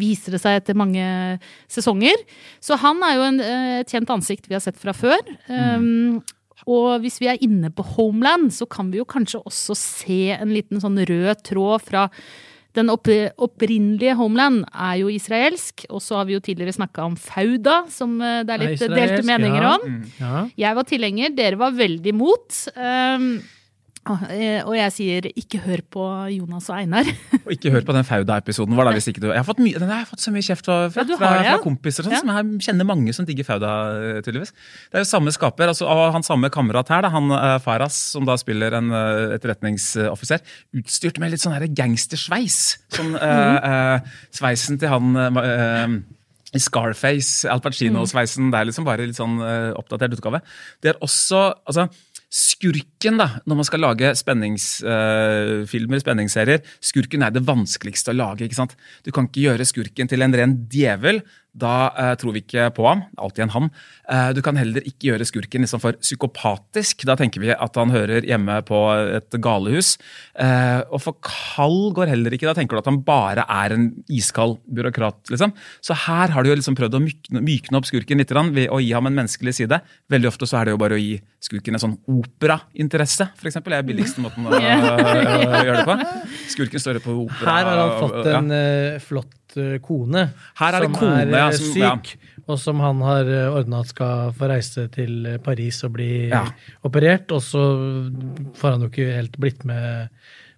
viser 0.00 0.36
det 0.36 0.40
seg 0.40 0.60
etter 0.60 0.78
mange 0.78 1.04
sesonger. 1.68 2.22
Så 2.64 2.78
han 2.80 3.02
er 3.04 3.18
jo 3.18 3.26
en, 3.26 3.42
eh, 3.44 3.74
et 3.82 3.92
kjent 3.92 4.10
ansikt 4.14 4.48
vi 4.48 4.56
har 4.56 4.64
sett 4.64 4.78
fra 4.80 4.94
før. 4.96 5.20
Um, 5.50 6.22
og 6.66 7.02
hvis 7.04 7.20
vi 7.20 7.28
er 7.30 7.42
inne 7.44 7.70
på 7.70 7.84
Homeland, 7.94 8.50
så 8.56 8.66
kan 8.66 8.88
vi 8.90 9.02
jo 9.02 9.06
kanskje 9.08 9.42
også 9.44 9.76
se 9.76 10.20
en 10.34 10.54
liten 10.54 10.80
sånn 10.82 10.98
rød 11.06 11.44
tråd 11.46 11.84
fra 11.84 12.08
den 12.76 12.90
opprinnelige 12.92 14.14
Homeland 14.18 14.64
er 14.68 14.98
jo 15.00 15.10
israelsk, 15.12 15.86
og 15.88 16.02
så 16.04 16.18
har 16.18 16.28
vi 16.28 16.36
jo 16.36 16.42
tidligere 16.44 16.76
snakka 16.76 17.06
om 17.08 17.16
Fauda, 17.16 17.82
som 17.92 18.18
eh, 18.20 18.42
det 18.44 18.52
er 18.52 18.64
litt 18.64 18.82
delte 18.84 19.22
meninger 19.24 19.64
ja. 19.64 19.74
om. 19.76 20.00
Ja. 20.20 20.42
Jeg 20.66 20.78
var 20.78 20.88
tilhenger, 20.90 21.36
dere 21.36 21.60
var 21.60 21.76
veldig 21.76 22.12
imot. 22.12 22.58
Um, 22.76 23.30
og 24.06 24.22
eh, 24.30 24.78
jeg 24.78 24.92
sier 24.94 25.26
ikke 25.32 25.58
hør 25.64 25.82
på 25.90 26.04
Jonas 26.30 26.68
og 26.70 26.78
Einar. 26.78 27.08
Og 27.46 27.52
ikke 27.54 27.70
hør 27.74 27.84
på 27.86 27.94
den 27.94 28.06
Fauda-episoden. 28.06 28.76
var 28.78 28.88
det 28.88 28.96
hvis 28.98 29.08
ikke 29.12 29.22
du... 29.22 29.28
Jeg 29.30 29.38
har 29.38 29.46
fått, 29.46 29.60
mye, 29.62 29.78
den 29.78 29.90
har 29.90 30.02
jeg 30.02 30.08
fått 30.10 30.22
så 30.22 30.32
mye 30.34 30.46
kjeft 30.46 30.66
fra, 30.66 30.76
fra, 30.94 31.04
fra, 31.10 31.30
fra 31.46 31.58
kompiser. 31.62 32.06
Sånn, 32.06 32.14
Ja. 32.14 32.22
som 32.22 32.32
jeg 32.34 32.66
kjenner 32.66 32.88
mange 32.88 33.14
som 33.16 33.26
digger 33.28 33.46
Fauda, 33.46 33.72
øh, 33.94 34.18
tydeligvis. 34.26 34.50
Det 34.90 34.98
er 34.98 35.04
jo 35.04 35.10
samme 35.10 35.34
skaper. 35.34 35.70
altså 35.72 35.86
og 35.90 36.12
Han 36.14 36.26
samme 36.26 36.50
kamerat 36.54 36.90
her, 36.90 37.06
da, 37.06 37.12
han 37.14 37.30
øh, 37.34 37.58
Faras, 37.62 37.98
som 38.14 38.26
da 38.26 38.36
spiller 38.40 38.74
en 38.78 38.90
etterretningsoffiser, 39.36 40.42
utstyrt 40.78 41.20
med 41.22 41.34
litt 41.34 41.44
sånn 41.44 41.56
gangstersveis. 41.76 42.58
Sånn 42.94 43.14
uh, 43.18 43.56
øh, 43.70 44.18
sveisen 44.34 44.78
til 44.82 44.90
han 44.92 45.16
uh, 45.38 45.96
i 46.54 46.62
Scarface, 46.62 47.46
Al 47.50 47.62
Pacino-sveisen. 47.62 48.50
Det 48.50 48.58
er 48.60 48.70
liksom 48.70 48.86
bare 48.86 49.06
litt 49.06 49.18
sånn 49.18 49.38
oppdatert 49.76 50.14
utgave. 50.16 50.42
Det 50.82 50.94
er 50.94 51.00
også 51.04 51.42
altså, 51.66 51.88
Skurken, 52.26 53.20
da, 53.20 53.28
når 53.46 53.58
man 53.60 53.66
skal 53.68 53.82
lage 53.84 54.08
spenningsfilmer, 54.18 56.00
spenningsserier, 56.02 56.64
skurken 56.82 57.22
er 57.22 57.30
det 57.34 57.44
vanskeligste 57.46 58.10
å 58.10 58.16
lage. 58.18 58.44
ikke 58.48 58.58
sant? 58.58 58.74
Du 59.06 59.12
kan 59.14 59.28
ikke 59.28 59.44
gjøre 59.44 59.68
skurken 59.68 60.10
til 60.10 60.26
en 60.26 60.34
ren 60.34 60.56
djevel. 60.72 61.22
Da 61.56 61.74
eh, 61.96 62.12
tror 62.20 62.34
vi 62.36 62.42
ikke 62.44 62.68
på 62.76 62.84
ham. 62.84 63.02
Alltid 63.20 63.46
en 63.46 63.54
han. 63.54 63.68
Eh, 64.12 64.30
du 64.36 64.42
kan 64.44 64.58
heller 64.60 64.84
ikke 64.84 65.10
gjøre 65.10 65.26
skurken 65.28 65.64
liksom 65.64 65.80
for 65.82 65.96
psykopatisk. 66.02 67.06
Da 67.08 67.16
tenker 67.18 67.42
vi 67.42 67.52
at 67.54 67.78
han 67.80 67.92
hører 67.94 68.26
hjemme 68.28 68.58
på 68.68 68.80
et 69.16 69.38
galehus. 69.42 69.94
Eh, 70.36 70.82
og 70.90 71.00
for 71.04 71.16
kald 71.24 71.94
går 71.96 72.12
heller 72.12 72.36
ikke. 72.36 72.48
Da 72.50 72.56
tenker 72.58 72.76
du 72.76 72.82
at 72.82 72.90
han 72.90 73.00
bare 73.06 73.46
er 73.48 73.76
en 73.76 73.88
iskald 74.12 74.58
byråkrat. 74.68 75.32
liksom. 75.32 75.54
Så 75.80 75.96
her 76.06 76.34
har 76.34 76.44
du 76.44 76.52
jo 76.52 76.58
liksom 76.60 76.76
prøvd 76.76 76.98
å 76.98 77.02
mykne, 77.06 77.44
mykne 77.46 77.80
opp 77.80 77.88
skurken 77.88 78.20
litt 78.20 78.32
grann, 78.32 78.52
ved 78.56 78.68
å 78.72 78.82
gi 78.82 78.92
ham 78.92 79.08
en 79.08 79.16
menneskelig 79.16 79.56
side. 79.62 79.80
Veldig 80.12 80.32
ofte 80.32 80.48
så 80.48 80.60
er 80.60 80.68
det 80.68 80.76
jo 80.76 80.82
bare 80.82 80.98
å 80.98 81.00
gi 81.00 81.16
skurken 81.46 81.78
en 81.78 81.82
sånn 81.82 81.96
operainteresse, 82.10 83.30
f.eks. 83.38 83.60
Det 83.66 83.78
er 83.78 83.86
billigste 83.86 84.22
måten 84.24 84.46
å, 84.46 84.52
å, 84.56 84.60
å 84.60 85.64
gjøre 85.64 85.80
det 85.80 85.88
på. 85.88 85.96
Skurken 86.52 86.82
står 86.82 87.00
på 87.04 87.16
opera. 87.24 87.56
Her 87.56 87.70
har 87.70 87.82
han 87.82 87.96
fått 88.02 88.32
en 88.34 88.52
ja. 88.52 89.00
flott 89.02 89.34
eh, 89.60 89.76
kone. 89.84 90.26
Her 90.60 90.78
er 90.78 90.86
det 90.86 90.90
kone, 90.94 91.20
er 91.24 91.32
ja, 91.34 91.50
som, 91.52 91.70
syk, 91.74 92.10
ja. 92.16 92.40
og 92.46 92.58
som 92.62 92.80
han 92.84 93.00
har 93.06 93.28
uh, 93.30 93.56
ordna 93.58 93.80
at 93.84 93.92
skal 93.92 94.32
få 94.36 94.50
reise 94.50 94.86
til 94.94 95.26
eh, 95.26 95.38
Paris 95.42 95.82
og 95.86 95.94
bli 95.98 96.10
Ja. 96.32 96.44
operert. 96.86 97.32
Og 97.32 97.42
så 97.42 97.62
får 98.56 98.76
han 98.76 98.86
jo 98.86 98.90
ikke 98.92 99.08
helt 99.16 99.38
blitt 99.40 99.64
med 99.68 100.08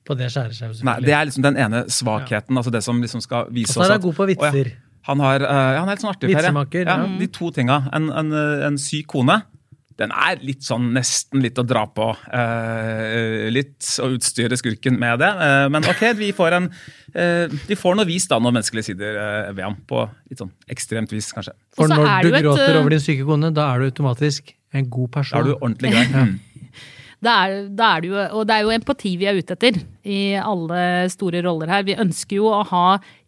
på 0.08 0.16
det 0.16 0.30
skjæreskjauet. 0.32 0.82
Nei, 0.88 0.98
det 1.04 1.12
er 1.14 1.26
liksom 1.28 1.44
den 1.44 1.56
ene 1.60 1.84
svakheten. 1.92 2.56
altså 2.56 2.72
Det 2.72 2.82
som 2.84 3.00
liksom 3.02 3.20
skal 3.24 3.50
vise 3.52 3.76
Og 3.76 3.84
så 3.84 3.90
er 3.90 3.98
han 3.98 4.06
god 4.06 4.16
på 4.22 4.28
vitser. 4.32 4.72
Å. 4.72 4.84
Han, 5.08 5.20
har, 5.24 5.40
eh, 5.40 5.76
han 5.78 5.88
er 5.88 5.96
litt 5.96 6.04
sånn 6.04 6.12
artig. 6.12 6.32
Vitsemaker, 6.32 6.88
Ja, 6.88 6.96
de 7.20 7.28
to 7.32 7.50
tinga. 7.54 7.82
En, 7.96 8.10
en, 8.12 8.32
eh, 8.32 8.66
en 8.66 8.76
syk 8.80 9.06
kone. 9.14 9.40
Den 9.98 10.12
er 10.14 10.38
litt 10.46 10.62
sånn 10.62 10.92
nesten 10.94 11.42
litt 11.42 11.58
å 11.58 11.64
dra 11.66 11.82
på. 11.90 12.08
eh, 12.30 13.48
litt 13.50 13.82
å 14.04 14.10
utstyre 14.14 14.58
skurken 14.58 14.98
med 15.00 15.18
det. 15.22 15.30
Eh, 15.46 15.64
men 15.74 15.88
ok, 15.90 16.04
vi 16.20 16.30
får 16.36 16.54
en 16.60 16.68
eh, 17.14 17.48
Vi 17.66 17.74
får 17.78 17.98
noe 17.98 18.06
vist 18.08 18.30
da, 18.30 18.38
noen 18.38 18.54
menneskelige 18.60 18.92
sider 18.92 19.18
eh, 19.18 19.50
ved 19.56 19.64
ham. 19.66 19.76
På 19.90 20.04
litt 20.30 20.38
sånn 20.42 20.52
ekstremt 20.70 21.10
vis, 21.14 21.32
kanskje. 21.34 21.56
For 21.76 21.90
når 21.90 22.06
er 22.06 22.22
du 22.22 22.30
det 22.30 22.32
jo 22.32 22.38
et, 22.38 22.46
gråter 22.46 22.74
eh, 22.76 22.80
over 22.82 22.94
din 22.94 23.02
syke 23.02 23.26
kone, 23.26 23.50
da 23.54 23.72
er 23.74 23.82
du 23.82 23.90
automatisk 23.90 24.54
en 24.76 24.86
god 24.92 25.10
person. 25.18 25.34
Da 25.34 25.42
er 25.42 25.50
du 25.50 25.58
ordentlig 25.58 25.96
grei. 25.96 26.06
Mm. 26.28 26.36
Da 27.18 27.32
er, 27.48 27.64
da 27.74 27.86
er 27.96 28.02
det 28.04 28.08
jo, 28.12 28.18
og 28.38 28.44
det 28.46 28.54
er 28.54 28.62
jo 28.62 28.70
empati 28.70 29.10
vi 29.18 29.26
er 29.26 29.34
ute 29.40 29.56
etter 29.56 29.80
i 30.06 30.18
alle 30.38 31.08
store 31.10 31.40
roller 31.42 31.66
her. 31.66 31.82
Vi 31.82 31.96
ønsker 31.98 32.36
jo 32.38 32.46
å 32.54 32.60
ha 32.70 32.82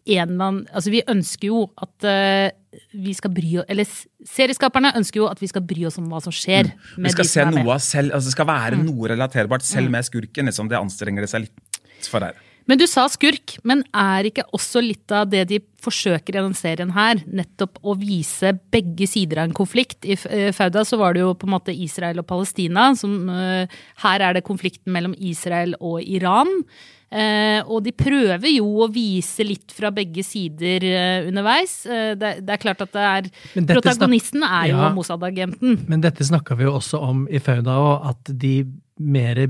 en 0.05 0.29
eller 0.29 0.45
annen 0.45 0.67
Altså, 0.73 0.91
vi 0.93 1.03
ønsker 1.07 1.47
jo 1.51 1.63
at 1.77 2.07
uh, 2.07 2.49
vi 2.93 3.13
skal 3.13 3.33
bry 3.35 3.57
oss 3.61 3.67
Eller 3.69 3.89
serieskaperne 4.27 4.93
ønsker 4.97 5.21
jo 5.21 5.27
at 5.29 5.41
vi 5.41 5.49
skal 5.51 5.65
bry 5.67 5.85
oss 5.89 5.99
om 6.01 6.07
hva 6.11 6.21
som 6.23 6.33
skjer. 6.33 6.71
Mm. 6.97 7.05
Vi 7.05 7.15
skal 7.17 7.29
se 7.29 7.45
noe 7.49 7.75
av 7.75 7.81
selv, 7.83 8.15
altså 8.15 8.31
det 8.31 8.37
skal 8.37 8.49
være 8.49 8.79
Mm. 8.81 8.85
noe 8.87 9.11
relaterbart 9.11 9.65
selv 9.67 9.91
med 9.91 10.05
skurken. 10.07 10.45
liksom 10.45 10.69
Det 10.69 10.79
anstrenger 10.79 11.21
det 11.21 11.29
seg 11.29 11.41
litt 11.47 12.09
for 12.09 12.19
her. 12.21 12.33
Men 12.69 12.77
du 12.77 12.85
sa 12.87 13.07
skurk, 13.09 13.57
men 13.67 13.81
er 13.93 14.29
ikke 14.29 14.45
også 14.53 14.81
litt 14.83 15.11
av 15.11 15.29
det 15.31 15.47
de 15.49 15.59
forsøker 15.81 16.35
i 16.35 16.37
denne 16.37 16.57
serien 16.57 16.93
her, 16.93 17.15
nettopp 17.25 17.79
å 17.81 17.95
vise 17.97 18.53
begge 18.71 19.07
sider 19.09 19.41
av 19.41 19.49
en 19.49 19.57
konflikt? 19.57 20.05
I 20.05 20.15
eh, 20.29 20.51
Fauda 20.53 20.85
så 20.85 20.99
var 21.01 21.13
det 21.13 21.23
jo 21.23 21.33
på 21.33 21.49
en 21.49 21.55
måte 21.55 21.73
Israel 21.73 22.21
og 22.21 22.27
Palestina, 22.29 22.91
som 22.95 23.29
eh, 23.33 23.65
Her 24.05 24.21
er 24.21 24.37
det 24.37 24.45
konflikten 24.47 24.93
mellom 24.93 25.15
Israel 25.17 25.75
og 25.81 26.01
Iran. 26.05 26.63
Eh, 27.11 27.59
og 27.67 27.81
de 27.83 27.91
prøver 27.91 28.53
jo 28.53 28.69
å 28.85 28.87
vise 28.91 29.43
litt 29.43 29.73
fra 29.75 29.89
begge 29.91 30.23
sider 30.23 30.85
eh, 30.87 31.27
underveis. 31.27 31.81
Eh, 31.83 32.13
det, 32.15 32.37
det 32.47 32.53
er 32.55 32.61
klart 32.61 32.83
at 32.85 32.93
det 32.95 33.07
er 33.09 33.27
Protagonisten 33.73 34.45
er 34.47 34.69
jo 34.71 34.77
Ja. 34.79 34.93
Mossad-agenten. 34.95 35.81
Men 35.91 36.03
dette 36.05 36.23
snakka 36.23 36.55
vi 36.55 36.69
jo 36.69 36.77
også 36.77 37.01
om 37.03 37.25
i 37.27 37.41
Fauda 37.43 37.75
òg, 37.81 38.07
at 38.13 38.31
de 38.39 38.55
mer 39.01 39.43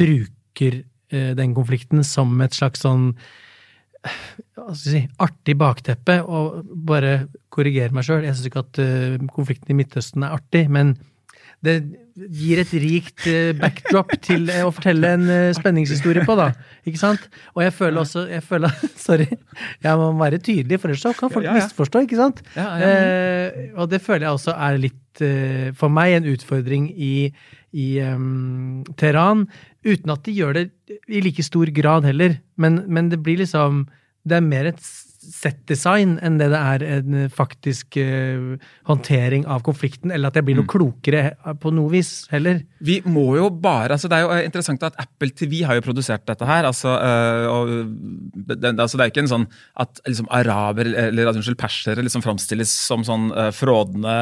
bruker 0.00 0.82
den 1.12 1.52
konflikten 1.52 2.00
som 2.08 2.30
et 2.40 2.54
slags 2.56 2.80
sånn 2.86 3.10
si, 4.72 5.02
artig 5.20 5.58
bakteppe, 5.60 6.14
og 6.24 6.62
bare 6.88 7.26
korrigere 7.52 7.92
meg 7.92 8.06
sjøl. 8.06 8.24
Jeg 8.24 8.38
syns 8.38 8.48
ikke 8.48 8.62
at 8.64 8.80
konflikten 9.36 9.74
i 9.74 9.76
Midtøsten 9.76 10.24
er 10.24 10.38
artig, 10.38 10.64
men 10.72 10.94
det 11.60 11.82
gir 12.16 12.60
et 12.62 12.72
rikt 12.82 13.26
eh, 13.30 13.52
backdrop 13.56 14.12
til 14.24 14.48
eh, 14.52 14.64
å 14.66 14.72
fortelle 14.74 15.12
en 15.16 15.24
eh, 15.32 15.52
spenningshistorie 15.56 16.24
på, 16.28 16.36
da. 16.38 16.50
Ikke 16.88 17.00
sant? 17.00 17.24
Og 17.54 17.62
jeg 17.64 17.74
føler 17.76 18.02
også 18.02 18.26
jeg 18.30 18.44
føler, 18.46 18.74
Sorry, 19.06 19.28
jeg 19.82 20.00
må 20.00 20.10
være 20.20 20.40
tydelig, 20.42 20.80
for 20.80 20.92
ellers 20.92 21.04
så 21.06 21.14
kan 21.16 21.32
folk 21.32 21.46
Ja, 21.46 21.56
ja. 21.56 21.64
misforstå, 21.64 22.04
ikke 22.06 22.20
sant? 22.20 22.42
Eh, 22.56 23.72
og 23.76 23.88
det 23.92 24.02
føler 24.04 24.28
jeg 24.28 24.38
også 24.40 24.56
er 24.56 24.80
litt, 24.88 24.98
for 25.76 25.92
meg, 25.92 26.14
en 26.16 26.28
utfordring 26.32 26.86
i, 26.96 27.28
i 27.76 27.86
um, 28.00 28.80
Teheran. 28.96 29.42
Uten 29.84 30.12
at 30.14 30.22
de 30.24 30.32
gjør 30.32 30.56
det 30.56 30.62
i 31.04 31.20
like 31.20 31.44
stor 31.44 31.68
grad 31.76 32.08
heller. 32.08 32.38
Men, 32.56 32.80
men 32.88 33.10
det 33.12 33.18
blir 33.20 33.42
liksom 33.42 33.84
Det 34.24 34.38
er 34.38 34.46
mer 34.46 34.70
et 34.70 34.80
settdesign 35.22 36.16
enn 36.24 36.38
det 36.40 36.48
det 36.52 36.58
er 36.60 36.82
en 36.98 37.16
faktisk 37.32 37.96
uh, 38.02 38.56
håndtering 38.88 39.44
av 39.50 39.62
konflikten, 39.66 40.10
eller 40.12 40.28
at 40.32 40.38
jeg 40.38 40.46
blir 40.48 40.58
noe 40.58 40.68
klokere 40.68 41.32
på 41.62 41.72
noe 41.74 41.90
vis 41.92 42.10
heller. 42.32 42.62
Vi 42.82 42.98
må 43.06 43.36
jo 43.38 43.48
bare, 43.50 43.94
altså 43.94 44.10
Det 44.10 44.18
er 44.18 44.24
jo 44.26 44.32
eh, 44.34 44.44
interessant 44.48 44.82
at 44.86 44.98
Apple 45.00 45.30
TV 45.38 45.62
har 45.68 45.78
jo 45.78 45.84
produsert 45.86 46.26
dette 46.28 46.46
her. 46.48 46.66
altså, 46.68 46.92
uh, 46.98 47.46
og 47.52 47.72
det, 48.34 48.58
det, 48.64 48.72
altså 48.74 48.98
det 48.98 49.04
er 49.06 49.10
jo 49.10 49.14
ikke 49.14 49.24
en 49.24 49.32
sånn 49.32 49.46
at 49.86 50.02
liksom 50.08 50.28
araber 50.34 50.90
eller 50.92 51.30
altså, 51.30 51.40
unnskyld, 51.42 51.60
persere 51.60 52.04
liksom 52.04 52.24
framstilles 52.26 52.72
som 52.88 53.06
sånn 53.06 53.30
uh, 53.36 53.50
frådende 53.54 54.16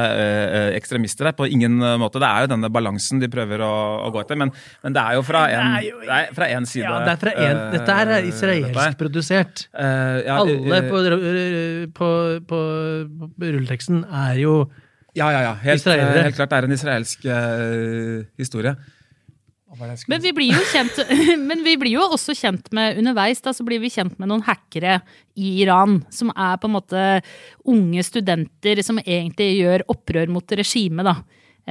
ekstremister. 0.77 1.25
her, 1.29 1.35
På 1.37 1.47
ingen 1.49 1.77
måte. 1.99 2.19
Det 2.21 2.27
er 2.27 2.45
jo 2.45 2.51
denne 2.53 2.69
balansen 2.73 3.19
de 3.21 3.29
prøver 3.31 3.63
å, 3.65 3.71
å 4.07 4.11
gå 4.13 4.21
etter. 4.23 4.39
Men, 4.39 4.51
men 4.85 4.95
det 4.95 5.01
er 5.01 5.17
jo 5.17 5.25
fra 5.25 5.45
en, 5.49 5.73
Det 5.75 5.81
er 5.81 5.89
jo- 5.89 6.01
det 6.05 6.17
er 6.17 6.33
fra 6.35 6.47
en 6.55 6.65
side. 6.65 6.85
Ja, 6.85 6.99
det 7.05 7.13
er 7.15 7.21
fra 7.21 7.33
en, 7.47 7.59
dette 7.75 7.97
her 7.97 8.07
er 8.07 8.13
dette 8.21 8.31
israelsk 8.35 8.79
her. 8.79 8.95
produsert. 8.99 9.65
Eh, 9.73 10.17
ja, 10.27 10.37
Alle 10.41 10.77
eh, 10.77 10.89
på, 10.91 11.01
på, 11.97 12.09
på, 12.51 12.61
på 13.39 13.51
rulleteksten 13.55 14.03
er 14.05 14.39
jo 14.43 14.55
Ja, 15.17 15.27
ja, 15.33 15.41
ja. 15.49 15.53
Helt, 15.59 15.87
eh, 15.91 16.23
helt 16.23 16.35
klart. 16.37 16.49
Det 16.53 16.57
er 16.61 16.67
en 16.69 16.75
israelsk 16.77 17.25
uh, 17.27 18.21
historie. 18.39 18.75
Men 20.11 20.19
vi 20.21 20.31
blir 20.35 20.51
jo 20.51 20.61
kjent 20.67 20.97
Men 21.49 21.61
vi 21.63 21.77
blir 21.79 21.93
jo 21.95 22.03
også 22.11 22.35
kjent 22.35 22.67
med 22.75 22.97
underveis, 22.99 23.39
da, 23.43 23.53
så 23.55 23.63
blir 23.67 23.79
vi 23.83 23.91
kjent 23.91 24.17
med 24.19 24.27
noen 24.31 24.43
hackere 24.43 24.97
i 25.39 25.53
Iran. 25.63 26.01
Som 26.11 26.31
er 26.35 26.57
på 26.59 26.67
en 26.67 26.75
måte 26.75 27.03
unge 27.71 28.03
studenter 28.03 28.81
som 28.83 28.99
egentlig 29.03 29.53
gjør 29.61 29.85
opprør 29.95 30.31
mot 30.31 30.55
regimet, 30.59 31.07
da. 31.07 31.15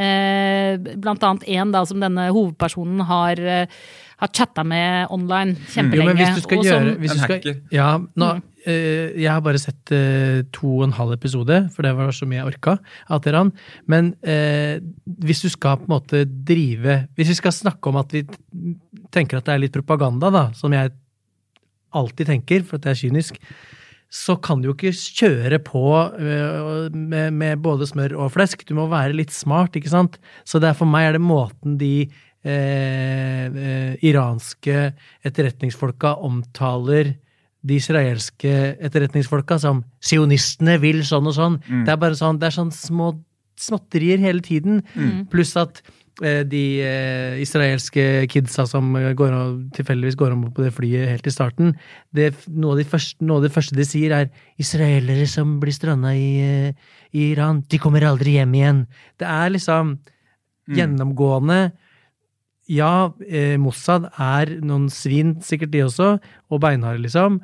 Eh, 0.00 0.78
blant 1.02 1.24
annet 1.26 1.44
en 1.50 1.72
da 1.74 1.82
som 1.84 2.00
denne 2.00 2.28
hovedpersonen 2.32 3.02
har, 3.08 3.40
eh, 3.40 3.80
har 4.22 4.28
chatta 4.36 4.64
med 4.64 5.10
online 5.12 5.56
kjempelenge. 5.68 6.06
Jo, 6.06 6.14
men 6.14 6.20
hvis 6.22 6.36
du 6.38 6.40
skal 6.46 6.58
og 6.58 6.64
som- 6.64 6.72
gjøre 6.72 6.96
hvis 7.02 7.10
En 7.10 7.16
du 7.16 7.22
skal, 7.24 7.36
hacker. 7.36 7.60
Ja, 7.72 7.90
nå, 7.98 8.30
Mm. 8.36 8.42
Eh, 8.66 9.16
Jeg 9.16 9.30
har 9.30 9.42
bare 9.44 9.60
sett 9.60 9.92
eh, 9.94 10.42
to 10.54 10.78
og 10.78 10.86
en 10.86 10.96
halv 10.96 11.14
episode, 11.16 11.56
for 11.74 11.86
det 11.86 11.92
var 11.96 12.12
så 12.14 12.28
mye 12.28 12.40
jeg 12.40 12.50
orka 12.52 12.76
av 13.08 13.52
Men 13.86 14.14
eh, 14.22 14.80
hvis 15.24 15.42
du 15.42 15.48
skal 15.48 15.78
på 15.78 15.88
en 15.88 15.94
måte 15.96 16.24
drive 16.24 17.06
Hvis 17.16 17.28
vi 17.28 17.38
skal 17.40 17.52
snakke 17.52 17.88
om 17.88 17.96
at 17.96 18.12
vi 18.12 18.24
tenker 19.10 19.38
at 19.38 19.46
det 19.46 19.54
er 19.54 19.64
litt 19.64 19.74
propaganda, 19.74 20.30
da, 20.30 20.44
som 20.54 20.72
jeg 20.72 20.92
alltid 21.90 22.26
tenker, 22.26 22.62
for 22.62 22.78
at 22.78 22.84
det 22.84 22.90
er 22.92 23.00
kynisk, 23.00 23.40
så 24.10 24.36
kan 24.42 24.60
du 24.60 24.68
jo 24.68 24.74
ikke 24.76 24.92
kjøre 24.94 25.58
på 25.62 25.82
med, 26.94 27.34
med 27.34 27.62
både 27.62 27.88
smør 27.90 28.14
og 28.18 28.32
flesk. 28.34 28.62
Du 28.66 28.76
må 28.78 28.86
være 28.90 29.16
litt 29.18 29.34
smart, 29.34 29.74
ikke 29.78 29.90
sant? 29.90 30.18
Så 30.46 30.62
det 30.62 30.70
er 30.70 30.78
for 30.78 30.90
meg 30.90 31.08
er 31.08 31.18
det 31.18 31.22
måten 31.22 31.74
de 31.80 32.06
eh, 32.06 33.46
eh, 33.46 33.94
iranske 34.06 34.92
etterretningsfolka 35.26 36.16
omtaler 36.26 37.14
de 37.62 37.76
israelske 37.76 38.52
etterretningsfolka 38.80 39.58
som 39.60 39.82
sionistene 40.00 40.78
vil 40.80 41.02
sånn 41.04 41.28
og 41.28 41.36
sånn. 41.36 41.58
Det 41.84 41.92
er 41.92 42.00
bare 42.00 42.16
sånn, 42.18 42.38
det 42.40 42.48
er 42.48 42.56
sånn 42.56 42.72
små 42.74 43.12
småtterier 43.60 44.20
hele 44.22 44.40
tiden. 44.40 44.80
Pluss 45.32 45.52
at 45.60 45.82
eh, 46.22 46.42
de 46.48 46.62
eh, 46.84 47.40
israelske 47.42 48.26
kidsa 48.32 48.66
som 48.68 48.94
eh, 48.96 49.12
går 49.16 49.34
om, 49.36 49.58
tilfeldigvis 49.76 50.16
går 50.16 50.32
om 50.32 50.46
på 50.54 50.64
det 50.64 50.72
flyet 50.76 51.10
helt 51.10 51.28
i 51.28 51.34
starten, 51.34 51.74
det, 52.16 52.32
noe, 52.48 52.72
av 52.72 52.80
de 52.80 52.86
første, 52.88 53.20
noe 53.24 53.40
av 53.40 53.48
det 53.48 53.52
første 53.52 53.76
de 53.76 53.84
sier, 53.84 54.14
er 54.16 54.30
israelere 54.60 55.28
som 55.28 55.58
blir 55.60 55.76
stranda 55.76 56.14
i, 56.16 56.30
eh, 56.40 56.96
i 57.12 57.30
Iran, 57.34 57.60
de 57.68 57.82
kommer 57.82 58.08
aldri 58.08 58.38
hjem 58.38 58.56
igjen. 58.56 58.82
Det 59.20 59.28
er 59.28 59.52
liksom 59.52 59.98
gjennomgående 60.70 61.72
ja, 62.70 63.10
eh, 63.26 63.56
Mossad 63.58 64.04
er 64.14 64.52
noen 64.62 64.86
svin, 64.94 65.34
sikkert 65.42 65.72
de 65.74 65.80
også, 65.88 66.12
og 66.50 66.60
beinharde, 66.62 67.02
liksom. 67.02 67.40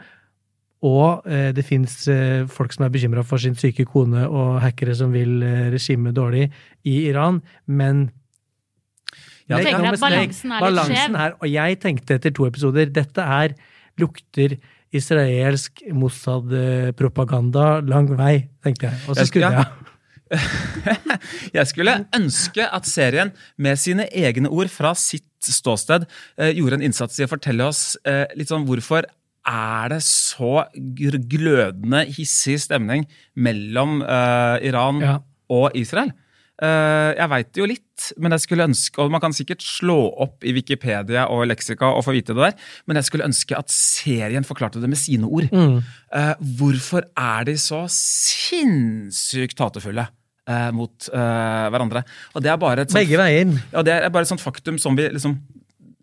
Og 0.86 1.24
eh, 1.26 1.48
det 1.56 1.64
fins 1.66 2.04
eh, 2.12 2.44
folk 2.52 2.70
som 2.76 2.84
er 2.86 2.92
bekymra 2.94 3.24
for 3.26 3.42
sin 3.42 3.56
syke 3.58 3.86
kone, 3.90 4.22
og 4.28 4.60
hackere 4.62 4.94
som 4.94 5.10
vil 5.16 5.40
eh, 5.42 5.66
regimet 5.74 6.14
dårlig 6.14 6.46
i 6.86 7.00
Iran, 7.10 7.42
men 7.66 8.06
Ja, 9.48 9.60
Jeg 9.60 9.68
tenker 9.68 9.92
at 9.92 10.00
balansen 10.02 10.50
er 10.50 10.56
litt 10.58 10.64
Balansen 10.66 10.96
skjev. 10.96 11.16
her, 11.20 11.34
og 11.38 11.46
jeg 11.52 11.76
tenkte 11.78 12.14
etter 12.18 12.32
to 12.34 12.46
episoder 12.48 12.88
dette 12.90 13.22
er 13.22 13.52
lukter 14.02 14.56
israelsk 14.92 15.84
Mossad-propaganda 15.94 17.66
lang 17.86 18.08
vei, 18.18 18.48
tenkte 18.64 18.88
jeg. 18.90 18.98
Og 19.06 19.14
så 19.14 19.20
Jeg 19.22 19.30
skrudde 19.30 19.50
skulle- 19.50 19.62
ja. 19.62 19.64
jeg. 21.56 21.66
Skulle 21.70 21.98
ønske 22.16 22.66
at 22.66 22.88
serien 22.88 23.30
med 23.62 23.78
sine 23.80 24.08
egne 24.10 24.50
ord 24.52 24.70
fra 24.72 24.94
sitt 24.98 25.24
ståsted 25.46 26.06
eh, 26.40 26.50
gjorde 26.56 26.80
en 26.80 26.86
innsats 26.88 27.20
i 27.20 27.26
å 27.26 27.30
fortelle 27.30 27.68
oss 27.68 27.92
eh, 28.08 28.24
litt 28.38 28.50
sånn 28.50 28.66
hvorfor 28.66 29.06
er 29.46 29.92
det 29.92 30.00
så 30.02 30.64
glødende, 30.74 32.00
hissig 32.16 32.58
stemning 32.64 33.04
mellom 33.38 34.00
eh, 34.02 34.56
Iran 34.66 34.98
Ja. 35.04 35.18
og 35.52 35.76
Israel? 35.78 36.10
Eh, 36.56 37.10
jeg 37.18 37.28
veit 37.28 37.58
jo 37.60 37.66
litt, 37.68 38.06
men 38.22 38.32
jeg 38.32 38.44
skulle 38.46 38.66
ønske, 38.70 39.00
og 39.02 39.12
man 39.12 39.20
kan 39.20 39.34
sikkert 39.36 39.64
slå 39.64 39.98
opp 40.24 40.44
i 40.46 40.54
Wikipedia 40.56 41.26
og 41.32 41.44
leksika 41.50 41.90
og 41.92 42.04
få 42.06 42.14
vite 42.16 42.36
det 42.36 42.46
der, 42.46 42.70
men 42.88 43.00
jeg 43.00 43.08
skulle 43.08 43.26
ønske 43.28 43.58
at 43.58 43.72
serien 43.72 44.46
forklarte 44.46 44.80
det 44.80 44.88
med 44.88 45.00
sine 45.00 45.28
ord. 45.28 45.50
Mm. 45.52 45.82
Eh, 46.16 46.32
hvorfor 46.60 47.08
er 47.12 47.48
de 47.48 47.58
så 47.60 47.82
sinnssykt 47.92 49.60
hatefulle 49.60 50.06
eh, 50.48 50.70
mot 50.76 51.10
uh, 51.12 51.66
hverandre? 51.74 52.06
Og 52.32 52.44
det 52.44 52.52
er 52.52 52.62
bare 52.62 52.86
et 52.86 52.94
sånt, 52.94 53.02
Begge 53.02 53.20
veier. 53.20 53.52
ja, 53.74 53.84
det 53.84 53.98
er 53.98 54.08
bare 54.14 54.24
et 54.24 54.32
sånt 54.32 54.44
faktum 54.44 54.80
som 54.80 54.96
vi 54.96 55.10
liksom 55.12 55.36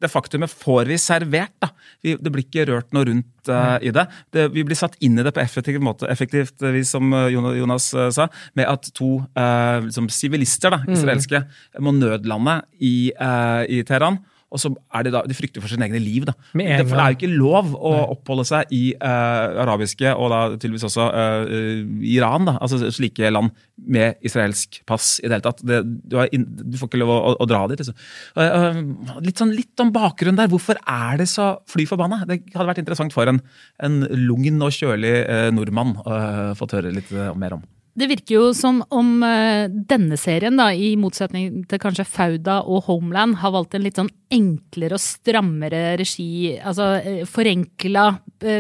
det 0.03 0.11
faktumet 0.11 0.51
får 0.51 0.91
vi 0.91 0.97
servert. 1.01 1.55
da. 1.63 1.71
Vi, 2.03 2.15
det 2.19 2.33
blir 2.33 2.45
ikke 2.45 2.67
rørt 2.69 2.91
noe 2.95 3.07
rundt 3.09 3.51
uh, 3.51 3.77
i 3.81 3.93
det. 3.95 4.05
det. 4.35 4.47
Vi 4.55 4.65
blir 4.67 4.77
satt 4.79 4.97
inn 5.03 5.17
i 5.19 5.25
det 5.25 5.33
på 5.35 5.43
effektiv 5.43 5.79
måte, 5.83 6.09
effektivt 6.11 6.63
vi, 6.63 6.83
som 6.87 7.13
eh, 7.15 7.31
Jonas 7.33 7.89
uh, 7.97 8.09
sa, 8.13 8.27
med 8.57 8.69
at 8.69 8.89
to 8.95 9.15
uh, 9.23 9.79
liksom 9.85 10.09
sivilister, 10.13 10.73
da, 10.73 10.83
israelske, 10.91 11.43
må 11.83 11.95
nødlande 11.95 12.59
i, 12.83 13.11
eh, 13.11 13.63
i 13.71 13.81
Teheran. 13.87 14.19
Og 14.53 14.61
så 14.61 14.69
er 14.93 15.05
de 15.05 15.13
da, 15.13 15.23
de 15.27 15.37
frykter 15.37 15.63
for 15.63 15.71
sine 15.71 15.87
egne 15.87 16.01
liv. 16.01 16.27
da. 16.29 16.35
For 16.53 16.61
det 16.61 17.03
er 17.03 17.13
jo 17.13 17.17
ikke 17.17 17.31
lov 17.31 17.73
å 17.73 17.93
oppholde 18.13 18.45
seg 18.47 18.73
i 18.75 18.83
uh, 18.95 19.63
arabiske, 19.65 20.13
og 20.13 20.29
da 20.33 20.41
tydeligvis 20.53 20.87
også 20.89 21.07
eh, 21.09 21.81
Iran, 22.13 22.47
da, 22.49 22.55
altså 22.61 22.91
slike 22.93 23.31
land 23.33 23.53
med 23.89 24.21
israelsk 24.25 24.81
pass 24.89 25.17
i 25.21 25.27
det 25.27 25.37
hele 25.37 25.45
tatt. 25.47 25.63
Det, 25.65 25.81
du, 25.83 26.17
har 26.21 26.31
inn, 26.35 26.45
du 26.45 26.77
får 26.79 26.91
ikke 26.91 27.01
lov 27.01 27.13
å, 27.15 27.19
å, 27.31 27.35
å 27.43 27.49
dra 27.49 27.63
dit. 27.71 27.81
Liksom. 27.81 27.97
Uh, 28.37 29.19
litt, 29.25 29.41
sånn, 29.41 29.55
litt 29.57 29.83
om 29.83 29.93
bakgrunnen 29.95 30.39
der. 30.39 30.51
Hvorfor 30.53 30.79
er 30.81 31.21
det 31.23 31.29
så 31.31 31.53
fly 31.69 31.87
forbanna? 31.89 32.23
Det 32.29 32.43
hadde 32.53 32.69
vært 32.69 32.83
interessant 32.83 33.15
for 33.15 33.29
en, 33.29 33.41
en 33.83 34.01
lugn 34.27 34.61
og 34.63 34.75
kjølig 34.75 35.15
nordmann 35.55 35.97
å 36.03 36.13
uh, 36.13 36.51
fått 36.59 36.77
høre 36.77 36.93
litt 36.93 37.09
mer 37.39 37.57
om. 37.57 37.65
Det 37.93 38.07
virker 38.09 38.35
jo 38.35 38.45
som 38.57 38.79
om 38.93 39.21
eh, 39.27 39.67
denne 39.69 40.17
serien, 40.17 40.57
da, 40.57 40.71
i 40.73 40.95
motsetning 40.97 41.61
til 41.69 41.81
kanskje 41.81 42.07
Fauda 42.09 42.61
og 42.65 42.87
Homeland, 42.87 43.37
har 43.43 43.53
valgt 43.53 43.77
en 43.77 43.85
litt 43.85 43.99
sånn 44.01 44.09
enklere 44.33 44.97
og 44.97 45.03
strammere 45.03 45.83
regi, 45.99 46.55
altså 46.57 46.89
uh, 47.03 47.21
forenkla 47.29 48.07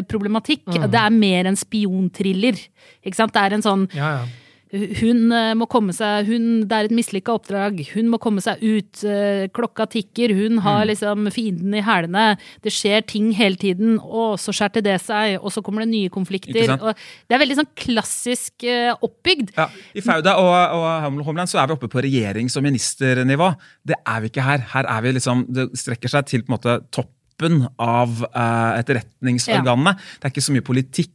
problematikk. 0.05 0.67
problematikk. 0.69 0.91
Det 0.93 1.01
er 1.01 1.15
mer 1.17 1.49
en 1.49 1.57
spionthriller. 1.57 2.61
Ikke 3.01 3.17
sant? 3.17 3.33
Det 3.33 3.41
er 3.41 3.57
en 3.57 3.65
sånn 3.65 3.87
Ja, 3.97 4.11
ja. 4.19 4.42
Hun 4.73 5.31
eh, 5.31 5.51
må 5.53 5.67
komme 5.69 5.93
seg 5.93 6.25
hun, 6.31 6.45
Det 6.67 6.73
er 6.73 6.87
et 6.89 6.93
mislykka 6.97 7.35
oppdrag. 7.37 7.77
Hun 7.93 8.07
må 8.09 8.17
komme 8.21 8.41
seg 8.41 8.57
ut. 8.63 9.03
eh, 9.05 9.47
klokka 9.53 9.85
tikker. 9.85 10.33
Hun 10.33 10.55
Mm. 10.57 10.61
har 10.65 10.85
liksom 10.85 11.27
fienden 11.31 11.73
i 11.77 11.81
hælene. 11.85 12.37
Det 12.63 12.71
skjer 12.73 13.05
ting 13.05 13.31
hele 13.33 13.55
tiden. 13.55 13.99
Og 14.01 14.37
så 14.41 14.51
skjærte 14.53 14.81
det 14.83 14.99
seg, 15.01 15.37
og 15.43 15.51
så 15.51 15.61
kommer 15.63 15.81
det 15.85 15.89
nye 15.93 16.09
konflikter. 16.09 16.53
Det 16.53 17.31
er 17.33 17.39
veldig 17.39 17.57
sånn 17.61 17.69
klassisk 17.75 18.63
eh, 18.63 18.93
oppbygd. 19.01 19.53
Ja, 19.57 19.67
I 19.95 20.01
Fauda 20.01 20.35
og, 20.37 20.53
og 20.73 21.23
Homeland 21.25 21.49
så 21.49 21.61
er 21.61 21.67
vi 21.67 21.73
oppe 21.77 21.87
på 21.87 22.01
regjerings- 22.01 22.57
og 22.57 22.63
ministernivå. 22.63 23.55
Det 23.85 23.95
er 24.05 24.21
vi 24.21 24.29
ikke 24.29 24.43
her. 24.43 24.57
Her 24.73 24.85
er 24.89 25.01
vi 25.01 25.11
liksom, 25.19 25.45
Det 25.53 25.69
strekker 25.77 26.09
seg 26.09 26.25
til 26.25 26.41
på 26.41 26.49
en 26.53 26.57
måte 26.57 26.79
toppen 26.91 27.67
av 27.79 28.23
eh, 28.33 28.81
etterretningsorganene. 28.81 29.95
Det 30.19 30.25
er 30.27 30.33
ikke 30.33 30.43
så 30.45 30.53
mye 30.55 30.65
politikk 30.65 31.11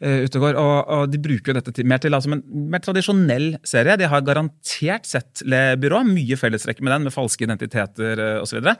ute 0.00 0.40
og 0.40 0.44
går. 0.46 0.58
Og, 0.60 1.04
de 1.12 1.20
bruker 1.22 1.52
jo 1.52 1.56
dette 1.58 1.74
til, 1.76 1.88
mer 1.88 2.00
til 2.02 2.16
altså, 2.16 2.32
en 2.32 2.42
mer 2.72 2.82
tradisjonell 2.84 3.48
serie. 3.66 3.98
De 4.00 4.08
har 4.10 4.24
garantert 4.26 5.08
sett 5.08 5.44
Le 5.48 5.62
Byrå, 5.80 6.02
mye 6.08 6.38
fellestrekk 6.40 6.80
med 6.84 6.94
den, 6.94 7.08
med 7.08 7.14
falske 7.14 7.44
identiteter 7.46 8.20
uh, 8.20 8.44
osv. 8.44 8.72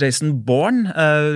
Jason 0.00 0.34
Bourne 0.46 0.92
eh, 0.92 1.30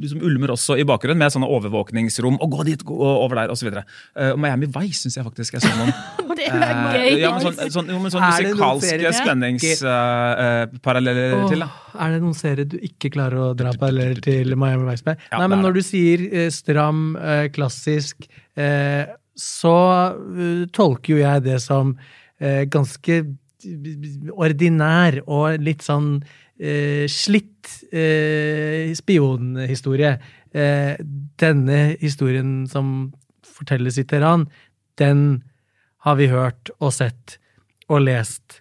liksom 0.00 0.22
ulmer 0.24 0.54
også 0.54 0.78
i 0.80 0.86
bakgrunnen 0.88 1.20
med 1.20 1.34
sånne 1.34 1.50
overvåkningsrom. 1.58 2.36
og 2.40 2.56
gå 2.56 2.64
dit, 2.70 2.84
gå 2.86 2.96
over 2.96 3.42
der, 3.42 3.52
osv. 3.52 3.68
Uh, 4.16 4.32
Miami 4.40 4.70
Vice 4.78 5.04
syns 5.04 5.20
jeg 5.20 5.28
faktisk 5.28 5.58
jeg 5.58 5.66
så 5.66 5.74
noen 5.76 5.92
Det 6.38 6.46
er 6.46 6.58
Eh, 6.58 6.94
gøy! 6.94 7.18
ja, 7.22 7.30
men 7.34 7.42
sånn, 7.42 7.56
sånn, 7.72 7.88
jo, 7.92 7.98
men 8.02 8.10
sånn 8.12 8.22
Er 8.24 8.28
noen 8.30 8.36
musikalske 8.52 8.88
serier? 8.90 9.12
spenningsparalleller 9.16 11.16
til. 11.50 11.60
da. 11.64 11.68
er 12.04 12.08
det 12.14 12.20
noen 12.22 12.36
serier 12.38 12.66
du 12.68 12.76
ikke 12.88 13.08
klarer 13.14 13.38
å 13.42 13.44
dra 13.58 13.70
paralleller 13.78 14.18
til 14.24 14.46
Miami 14.58 14.84
Vice 14.90 15.04
med? 15.08 15.14
Ja, 15.30 15.36
Nei, 15.42 15.48
men 15.52 15.58
er 15.58 15.62
når 15.66 15.72
du 15.78 15.82
sier 15.86 16.18
eh, 16.28 16.50
stram, 16.54 16.98
eh, 17.16 17.46
klassisk, 17.54 17.97
eh, 18.58 19.10
så 19.38 19.76
eh, 20.14 20.64
tolker 20.74 21.14
jo 21.14 21.20
jeg 21.20 21.44
det 21.46 21.58
som 21.64 21.94
eh, 22.40 22.64
ganske 22.70 23.22
ordinær 24.38 25.20
og 25.26 25.58
litt 25.62 25.82
sånn 25.82 26.20
slitt 27.10 27.70
spionhistorie. 28.98 30.12
Denne 31.42 31.78
historien 31.98 32.52
som 32.70 32.88
fortelles 33.46 33.98
i 33.98 34.04
Teheran, 34.06 34.46
den 34.98 35.42
har 36.06 36.18
vi 36.18 36.30
hørt 36.30 36.70
og 36.78 36.94
sett 36.94 37.36
og 37.90 38.06
lest 38.06 38.60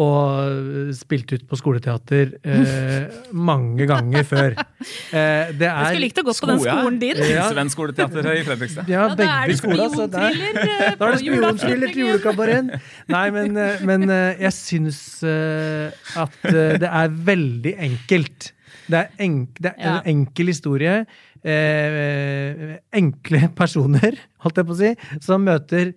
og 0.00 0.92
spilt 0.96 1.32
ut 1.34 1.42
på 1.50 1.56
skoleteater 1.60 2.30
eh, 2.48 3.18
mange 3.32 3.86
ganger 3.90 4.24
før. 4.28 4.54
Eh, 5.12 5.52
det 5.54 5.62
Jeg 5.62 5.70
er 5.70 5.84
skulle 5.92 6.02
likt 6.02 6.16
å 6.18 6.22
gå 6.26 6.32
på 6.34 6.46
den 6.48 6.58
skolen 6.58 6.96
din. 6.98 7.18
Ja. 7.30 7.44
Svensk-skoleteater 7.52 8.26
i 8.32 8.40
Fredrikstad. 8.46 8.88
Ja, 8.90 9.02
Ja, 9.04 9.14
da 9.14 9.26
er 9.28 9.44
begge 9.46 9.52
det 9.52 9.58
skoler. 9.60 10.08
Der- 10.10 10.38
eh, 10.40 10.80
Da 10.80 10.86
er 10.88 10.96
på 10.98 11.10
det 11.12 11.20
spionthriller 11.20 11.92
til 11.92 12.00
julekabareten. 12.02 12.70
Nei, 13.12 13.22
men, 13.36 13.56
eh, 13.62 13.84
men 13.86 14.08
eh, 14.10 14.40
jeg 14.42 14.56
syns 14.56 14.98
eh, 15.22 15.92
at 16.18 16.34
eh, 16.50 16.78
det 16.82 16.88
er 16.90 17.14
veldig 17.30 17.74
enkelt. 17.86 18.48
Det 18.88 18.98
er, 19.04 19.12
enk, 19.22 19.60
det 19.62 19.74
er 19.78 20.00
en 20.00 20.10
enkel 20.16 20.50
historie. 20.50 20.96
Eh, 21.44 22.76
enkle 22.98 23.46
personer, 23.58 24.16
holdt 24.42 24.58
jeg 24.62 24.68
på 24.68 24.74
å 24.74 24.80
si, 24.82 24.92
som 25.22 25.44
møter 25.46 25.92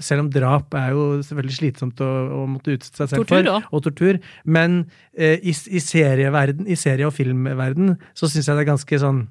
selv 0.00 0.24
om 0.24 0.30
drap 0.32 0.74
er 0.78 0.92
jo 0.94 1.04
selvfølgelig 1.26 1.56
slitsomt 1.56 2.00
å, 2.04 2.10
å 2.40 2.46
måtte 2.50 2.76
utsette 2.76 3.02
seg 3.02 3.12
selv 3.12 3.24
Tortur 3.24 3.36
for, 3.36 3.50
også. 3.56 3.72
og 3.72 3.84
tortur, 3.88 4.20
men 4.44 4.78
eh, 5.16 5.36
i, 5.42 5.50
i 5.50 5.82
serieverden, 5.82 6.68
i 6.70 6.78
serie- 6.78 7.08
og 7.08 7.16
filmverden, 7.16 7.96
så 8.14 8.30
syns 8.30 8.48
jeg 8.48 8.56
det 8.56 8.64
er 8.64 8.72
ganske 8.72 9.02
sånn 9.02 9.24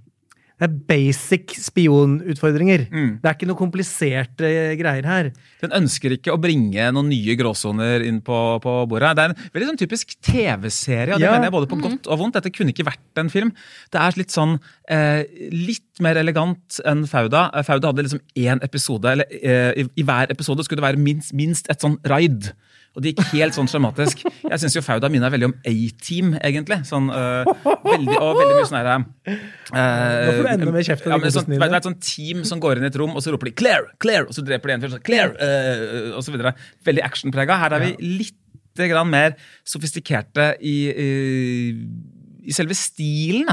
det 0.60 0.68
er 0.68 0.74
basic 0.90 1.54
spionutfordringer. 1.64 2.82
Mm. 2.92 3.12
Det 3.22 3.30
er 3.30 3.36
ikke 3.38 3.48
noe 3.50 3.60
kompliserte 3.60 4.50
greier 4.80 5.08
her. 5.08 5.30
Den 5.64 5.76
ønsker 5.78 6.16
ikke 6.18 6.34
å 6.34 6.40
bringe 6.42 6.90
noen 6.96 7.08
nye 7.12 7.36
gråsoner 7.40 8.04
inn 8.08 8.20
på, 8.26 8.38
på 8.64 8.74
bordet. 8.92 9.14
Det 9.16 9.24
er 9.24 9.34
en 9.34 9.40
veldig 9.56 9.70
sånn 9.72 9.80
typisk 9.80 10.16
TV-serie, 10.26 11.16
og 11.16 11.20
det 11.24 11.28
Ja. 11.30 11.34
mener 11.38 11.48
jeg 11.50 11.56
både 11.56 11.70
på 11.72 11.80
godt 11.82 12.08
og 12.12 12.20
vondt. 12.20 12.36
Dette 12.40 12.52
kunne 12.52 12.74
ikke 12.76 12.88
vært 12.90 13.24
en 13.24 13.32
film. 13.32 13.54
Det 13.92 14.02
er 14.04 14.20
litt 14.20 14.36
sånn 14.36 14.58
eh, 14.90 15.24
litt 15.52 16.04
mer 16.04 16.20
elegant 16.20 16.80
enn 16.86 17.06
Fauda. 17.08 17.50
Eh, 17.54 17.64
Fauda 17.64 17.92
hadde 17.94 18.06
liksom 18.08 18.22
én 18.36 18.60
episode, 18.64 19.06
eller 19.16 19.26
eh, 19.40 19.72
i, 19.80 19.88
i 20.00 20.04
hver 20.08 20.32
episode 20.36 20.64
skulle 20.68 20.82
det 20.84 20.90
være 20.92 21.04
minst, 21.04 21.34
minst 21.34 21.70
et 21.72 21.80
sånn 21.84 21.98
raid. 22.08 22.52
Og 22.98 23.04
det 23.04 23.14
gikk 23.14 23.34
helt 23.36 23.56
sånn 23.56 23.70
skjematisk. 23.70 24.24
Jeg 24.26 24.62
syns 24.62 24.78
Fauda 24.86 25.10
minner 25.12 25.32
veldig 25.34 25.50
om 25.52 25.56
A-Team, 25.72 26.34
egentlig. 26.40 26.80
Sånn, 26.90 27.10
øh, 27.14 27.48
veldig, 27.86 28.18
og 28.18 28.40
veldig 28.40 28.56
mye 28.56 28.68
sånn 28.70 28.80
herre 28.80 28.96
Nå 29.00 30.34
får 30.34 30.40
du 30.40 30.52
enda 30.56 30.74
mer 30.74 30.88
kjeft 30.88 31.06
av 31.06 31.14
ja, 31.14 31.20
de 31.20 31.28
men 31.28 31.36
sånn, 31.36 31.50
vet, 31.54 31.74
vet, 31.76 31.88
sånn 31.90 32.00
team 32.04 32.44
som 32.50 32.62
går 32.64 32.80
inn 32.80 32.88
i 32.88 32.90
et 32.90 33.00
rom, 33.00 33.14
og 33.14 33.24
så 33.24 33.34
roper 33.34 33.52
de 33.52 33.56
'Claire! 33.62 33.94
Claire!' 34.02 34.28
Og 34.28 34.36
så 34.36 34.44
dreper 34.46 34.72
de 34.72 34.76
en 34.76 34.86
fyr 34.86 34.94
sånn 34.96 35.06
'Claire!' 35.06 35.36
eh, 35.38 36.22
så 36.26 36.34
videre. 36.34 36.56
Veldig 36.90 37.06
actionprega. 37.06 37.60
Her 37.62 37.78
er 37.78 37.86
vi 37.86 37.92
litt 38.20 38.38
grann 38.80 39.10
mer 39.12 39.36
sofistikerte 39.68 40.54
i, 40.64 40.78
i, 40.90 41.10
i 42.48 42.56
selve 42.56 42.78
stilen. 42.78 43.50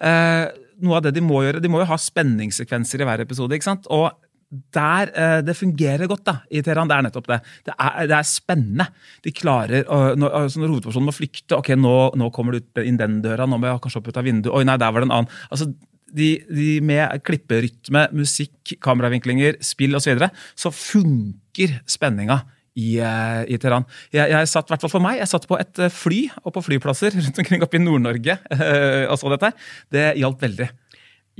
Eh, 0.00 0.46
noe 0.84 0.98
av 0.98 1.06
det 1.06 1.14
de 1.16 1.24
må 1.24 1.42
gjøre, 1.42 1.62
de 1.62 1.70
må 1.70 1.82
jo 1.82 1.90
ha 1.90 1.98
spenningssekvenser 1.98 3.02
i 3.02 3.08
hver 3.08 3.24
episode. 3.24 3.54
ikke 3.56 3.70
sant? 3.70 3.88
Og 3.90 4.10
der 4.48 5.10
eh, 5.12 5.40
det 5.44 5.52
fungerer 5.58 6.08
godt 6.08 6.22
da, 6.24 6.34
i 6.48 6.62
Teheran, 6.64 6.88
det 6.88 6.96
er 6.96 7.04
nettopp 7.08 7.26
det. 7.28 7.36
Det 7.68 7.74
er, 7.74 7.98
det 8.08 8.16
er 8.16 8.28
spennende. 8.28 8.86
De 9.26 9.32
klarer, 9.36 9.82
å- 9.92 10.14
når, 10.16 10.32
altså 10.44 10.62
når 10.62 10.72
hovedpersonen 10.72 11.08
må 11.10 11.12
flykte 11.12 11.58
Ok, 11.58 11.68
nå, 11.76 11.92
nå 12.16 12.30
kommer 12.32 12.56
du 12.56 12.80
inn 12.80 12.96
den 13.00 13.18
døra, 13.24 13.44
nå 13.44 13.58
må 13.60 13.68
jeg 13.68 13.82
kanskje 13.84 14.00
opp 14.00 14.08
ut 14.08 14.20
av 14.22 14.24
vinduet. 14.24 14.54
Oi, 14.56 14.64
nei, 14.64 14.78
der 14.80 14.94
var 14.94 15.04
det 15.04 15.10
en 15.10 15.16
annen. 15.18 15.34
Altså, 15.52 15.68
de, 16.16 16.28
de 16.48 16.68
Med 16.88 17.18
klipperytme, 17.28 18.06
musikk, 18.16 18.72
kameravinklinger, 18.80 19.58
spill 19.60 19.98
osv., 19.98 20.06
så, 20.08 20.14
videre, 20.14 20.30
så 20.56 20.72
funker 20.72 21.76
spenninga 21.90 22.40
i, 22.78 22.94
eh, 23.04 23.42
i 23.52 23.58
Teheran. 23.60 23.84
Jeg, 24.14 24.30
jeg 24.32 24.48
satt, 24.48 24.68
hvert 24.72 24.88
for 24.88 25.02
meg, 25.04 25.18
jeg 25.20 25.28
satt 25.28 25.44
på 25.50 25.60
et 25.60 25.84
eh, 25.84 25.92
fly 25.92 26.22
og 26.44 26.54
på 26.56 26.62
flyplasser 26.70 27.12
rundt 27.20 27.40
omkring 27.44 27.64
oppe 27.66 27.76
i 27.76 27.84
Nord-Norge 27.84 28.38
eh, 28.56 29.04
og 29.10 29.18
så 29.20 29.32
dette. 29.36 29.52
Det 29.92 30.08
hjalp 30.22 30.40
veldig. 30.48 30.70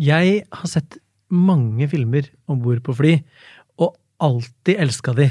Jeg 0.05 0.43
har 0.53 0.71
sett 0.77 1.01
mange 1.35 1.89
filmer 1.91 2.31
om 2.49 2.61
bord 2.63 2.81
på 2.87 2.95
fly, 2.97 3.19
og 3.83 3.95
alltid 4.23 4.81
elska 4.87 5.15
de. 5.19 5.29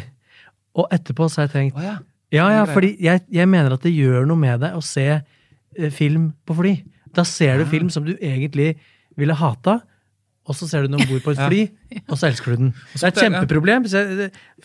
Og 0.78 0.88
etterpå 0.94 1.28
så 1.30 1.42
har 1.42 1.50
jeg 1.50 1.56
tenkt 1.56 1.80
oh, 1.80 1.86
ja. 1.86 1.98
Ja, 2.34 2.50
ja, 2.52 2.64
fordi 2.68 2.92
jeg, 3.00 3.22
jeg 3.32 3.48
mener 3.48 3.78
at 3.78 3.86
det 3.88 3.94
gjør 3.96 4.26
noe 4.28 4.40
med 4.40 4.60
deg 4.60 4.76
å 4.76 4.84
se 4.84 5.06
eh, 5.16 5.92
film 5.96 6.34
på 6.44 6.58
fly. 6.58 6.74
Da 7.16 7.24
ser 7.28 7.62
du 7.62 7.64
ja. 7.64 7.70
film 7.72 7.92
som 7.94 8.04
du 8.04 8.18
egentlig 8.18 8.74
ville 9.18 9.38
hata, 9.38 9.78
og 10.48 10.56
så 10.56 10.68
ser 10.68 10.84
du 10.84 10.92
den 10.92 11.00
om 11.00 11.08
bord 11.08 11.24
på 11.24 11.34
et 11.34 11.40
Ja. 11.44 11.48
fly, 11.48 11.62
og 12.08 12.20
så 12.20 12.30
elsker 12.30 12.54
du 12.54 12.66
den. 12.66 12.74
Det 12.94 13.02
er 13.02 13.08
et 13.08 13.22
ja. 13.22 13.26
kjempeproblem. 13.26 13.88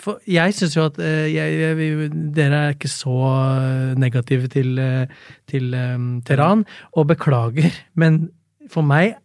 For 0.02 0.18
jeg 0.30 0.58
syns 0.58 0.76
jo 0.76 0.86
at 0.90 0.98
eh, 1.02 1.30
jeg, 1.32 1.56
jeg, 1.62 2.10
dere 2.34 2.60
er 2.66 2.76
ikke 2.76 2.90
så 2.90 3.16
eh, 3.30 3.94
negative 3.98 4.50
til, 4.52 4.74
eh, 4.82 5.06
til 5.50 5.74
eh, 5.78 5.96
Teheran, 6.26 6.66
og 6.98 7.10
beklager, 7.14 7.70
men 7.94 8.24
for 8.70 8.86
meg 8.86 9.16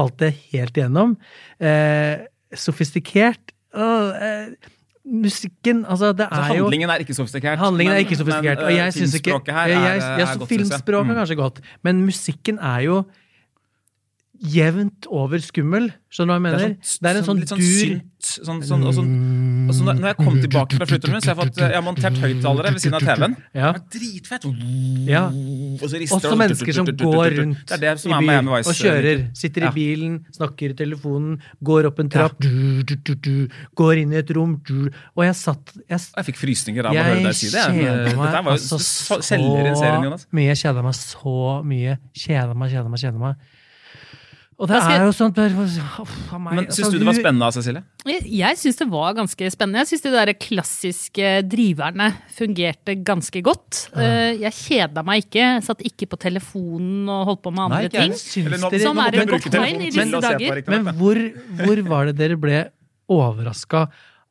falt 0.00 0.18
det 0.24 0.32
helt 0.56 0.76
igjennom. 0.80 1.16
Eh, 1.60 2.26
sofistikert. 2.56 3.52
Åh, 3.76 4.10
eh, 4.16 4.76
musikken 5.10 5.84
Altså, 5.88 6.10
det 6.16 6.26
Altså, 6.28 6.42
er 6.52 6.56
jo 6.58 6.64
handlingen 6.66 6.90
er 6.90 7.00
ikke 7.04 7.14
sofistikert. 7.16 7.58
Handlingen 7.58 7.94
er 7.94 8.02
ikke 8.04 8.16
sofistikert. 8.18 8.58
men, 8.60 8.66
og 8.66 8.70
eh, 8.72 8.76
jeg 8.80 8.92
filmspråket 8.98 9.54
her 9.54 9.64
er, 9.64 9.70
jeg, 9.70 9.80
er 9.80 9.86
godt, 9.86 10.00
så 10.00 10.26
synes 10.26 10.40
jeg. 10.40 10.48
Filmspråket 10.58 11.10
er 11.10 11.14
Mm. 11.14 11.18
kanskje 11.20 11.36
godt, 11.40 11.60
men 11.86 12.04
musikken 12.04 12.58
er 12.58 12.80
jo 12.88 12.98
jevnt 14.40 15.06
over 15.12 15.38
skummel. 15.44 15.90
Skjønner 16.10 16.32
du 16.32 16.32
hva 16.32 16.38
jeg 16.38 16.44
mener? 16.46 16.76
Det 16.80 17.10
er 17.10 17.18
en 17.20 17.26
sånn 17.26 17.40
litt 17.42 17.50
sånn 17.52 17.60
dur. 17.60 18.00
Sånn, 18.20 18.62
sånn, 18.64 18.84
sånn, 18.96 19.10
og 19.70 19.76
så 19.78 19.86
når 19.88 20.08
jeg 20.10 20.16
kom 20.20 20.36
tilbake 20.42 20.78
fra 20.80 20.88
flytterommet, 20.90 21.24
så 21.24 21.30
har 21.30 21.36
jeg 21.36 21.40
fått 21.50 21.60
Jeg 21.62 21.76
har 21.78 21.84
montert 21.86 22.18
høyttalere 22.24 22.72
ved 22.74 22.82
siden 22.84 22.98
av 22.98 23.06
TV-en. 23.06 23.36
Ja. 23.56 23.70
Er 23.70 23.80
Dritfett! 23.94 24.46
Ja. 25.08 25.22
Og 25.30 25.86
så 25.86 26.00
rister 26.02 26.16
Også 26.18 26.32
det, 26.34 26.40
mennesker 26.42 26.76
som 26.80 26.90
går 26.90 27.36
rundt 27.38 27.64
Det 27.70 27.76
er 27.78 27.82
det 27.84 27.94
som 28.02 28.12
i 28.12 28.16
er 28.18 28.26
by 28.26 28.50
Vice. 28.50 28.72
og 28.74 28.80
kjører. 28.80 29.22
Sitter 29.40 29.68
i 29.68 29.72
bilen, 29.76 30.18
snakker 30.36 30.74
i 30.74 30.78
telefonen, 30.82 31.38
går 31.70 31.90
opp 31.90 32.02
en 32.02 32.10
trapp, 32.12 32.36
du, 32.40 32.82
du, 32.82 33.14
du, 33.14 33.34
går 33.78 34.02
inn 34.04 34.12
i 34.16 34.20
et 34.20 34.34
rom. 34.36 34.56
Og 35.16 35.24
jeg 35.24 35.36
satt 35.38 35.74
jeg, 35.86 35.98
Jeg 36.00 36.28
fikk 36.30 36.42
frysninger 36.42 36.90
av 36.90 36.96
å 36.96 37.06
høre 37.10 37.22
deg 37.28 37.38
si 37.38 37.52
det. 37.52 37.64
kjeda 37.70 38.10
kjeder 38.10 38.42
meg 38.42 38.52
altså 38.56 38.80
så- 38.80 39.20
mye. 40.34 40.54
kjeder 40.56 40.80
kjeda 40.80 40.82
meg 40.84 40.94
så 40.98 41.62
mye. 41.64 41.96
Kjeda 42.16 42.54
meg, 42.56 42.70
kjeda 42.72 42.90
meg, 42.90 43.00
kjeda 43.02 43.18
meg. 43.18 43.48
Og 44.60 44.68
det 44.68 44.76
er 44.76 45.06
jo 45.06 45.12
sånn 45.16 45.32
uff, 45.32 45.78
oh, 46.02 46.34
meg, 46.36 46.50
Men 46.52 46.58
altså, 46.66 46.82
syns 46.82 46.92
du 46.92 46.98
det 47.00 47.06
var 47.08 47.16
spennende, 47.16 47.46
Cecilie? 47.56 47.80
Jeg, 48.04 48.24
jeg 48.42 48.58
syns 48.60 48.80
det 48.82 48.86
var 48.92 49.14
ganske 49.16 49.48
spennende. 49.54 49.80
Jeg 49.80 49.88
syns 49.88 50.04
de 50.04 50.12
der 50.12 50.32
klassiske 50.36 51.30
driverne 51.48 52.08
fungerte 52.36 52.96
ganske 53.08 53.40
godt. 53.46 53.86
Uh, 53.94 54.36
Jeg 54.36 54.52
kjeda 54.58 55.04
meg 55.06 55.24
ikke. 55.24 55.46
Jeg 55.46 55.64
satt 55.64 55.80
ikke 55.88 56.10
på 56.12 56.20
telefonen 56.20 57.08
og 57.08 57.24
holdt 57.30 57.42
på 57.46 57.54
med 57.56 57.64
andre 57.70 57.78
Nei, 57.78 57.88
ikke 57.88 58.04
ting. 58.04 58.44
Eller 58.44 58.60
nå- 58.60 58.72
Som 58.84 59.00
nå 59.00 59.06
er 59.06 59.18
et 59.22 59.32
godt 59.32 59.48
tegn 59.56 59.80
i 59.80 59.90
disse 59.96 60.22
dager. 60.28 60.62
Men 60.68 60.92
hvor, 61.00 61.22
hvor 61.64 61.82
var 61.88 62.10
det 62.10 62.16
dere 62.20 62.36
ble 62.44 62.60
overraska 63.10 63.86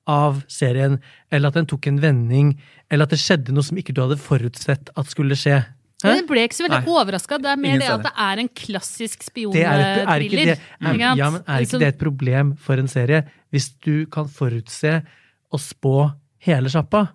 av 0.10 0.44
serien, 0.50 1.00
eller 1.34 1.50
at 1.50 1.58
den 1.58 1.68
tok 1.70 1.89
en 1.89 2.00
vending, 2.02 2.54
eller 2.89 3.10
at 3.10 3.13
det 3.13 3.20
skjedde 3.22 3.54
noe 3.54 3.65
som 3.65 3.78
ikke 3.82 3.94
du 3.98 4.06
hadde 4.06 4.22
forutsett 4.22 4.94
at 4.94 5.10
skulle 5.10 5.38
skje? 5.38 5.63
Hæ? 5.99 6.13
Jeg 6.15 6.25
ble 6.29 6.43
ikke 6.47 6.55
så 6.55 6.63
veldig 6.63 6.79
overraska. 6.88 7.38
Det 7.43 7.49
er 7.51 7.59
mer 7.59 7.73
Ingen 7.75 7.81
det 7.83 7.89
at 7.91 8.05
det 8.07 8.12
er 8.25 8.41
en 8.43 8.49
klassisk 8.55 9.19
er, 9.19 9.25
er, 9.25 9.27
spionthriller. 9.27 10.51
er, 10.79 10.99
ja, 11.19 11.29
men 11.29 11.41
er 11.41 11.59
ikke 11.59 11.59
Liksom- 11.65 11.79
det 11.79 11.88
et 11.88 11.99
problem 11.99 12.55
for 12.57 12.73
en 12.79 12.88
serie? 12.88 13.23
Hvis 13.51 13.69
du 13.83 14.05
kan 14.05 14.29
forutse 14.31 15.01
å 15.51 15.59
spå 15.59 16.12
hele 16.45 16.69
sjappa. 16.69 17.09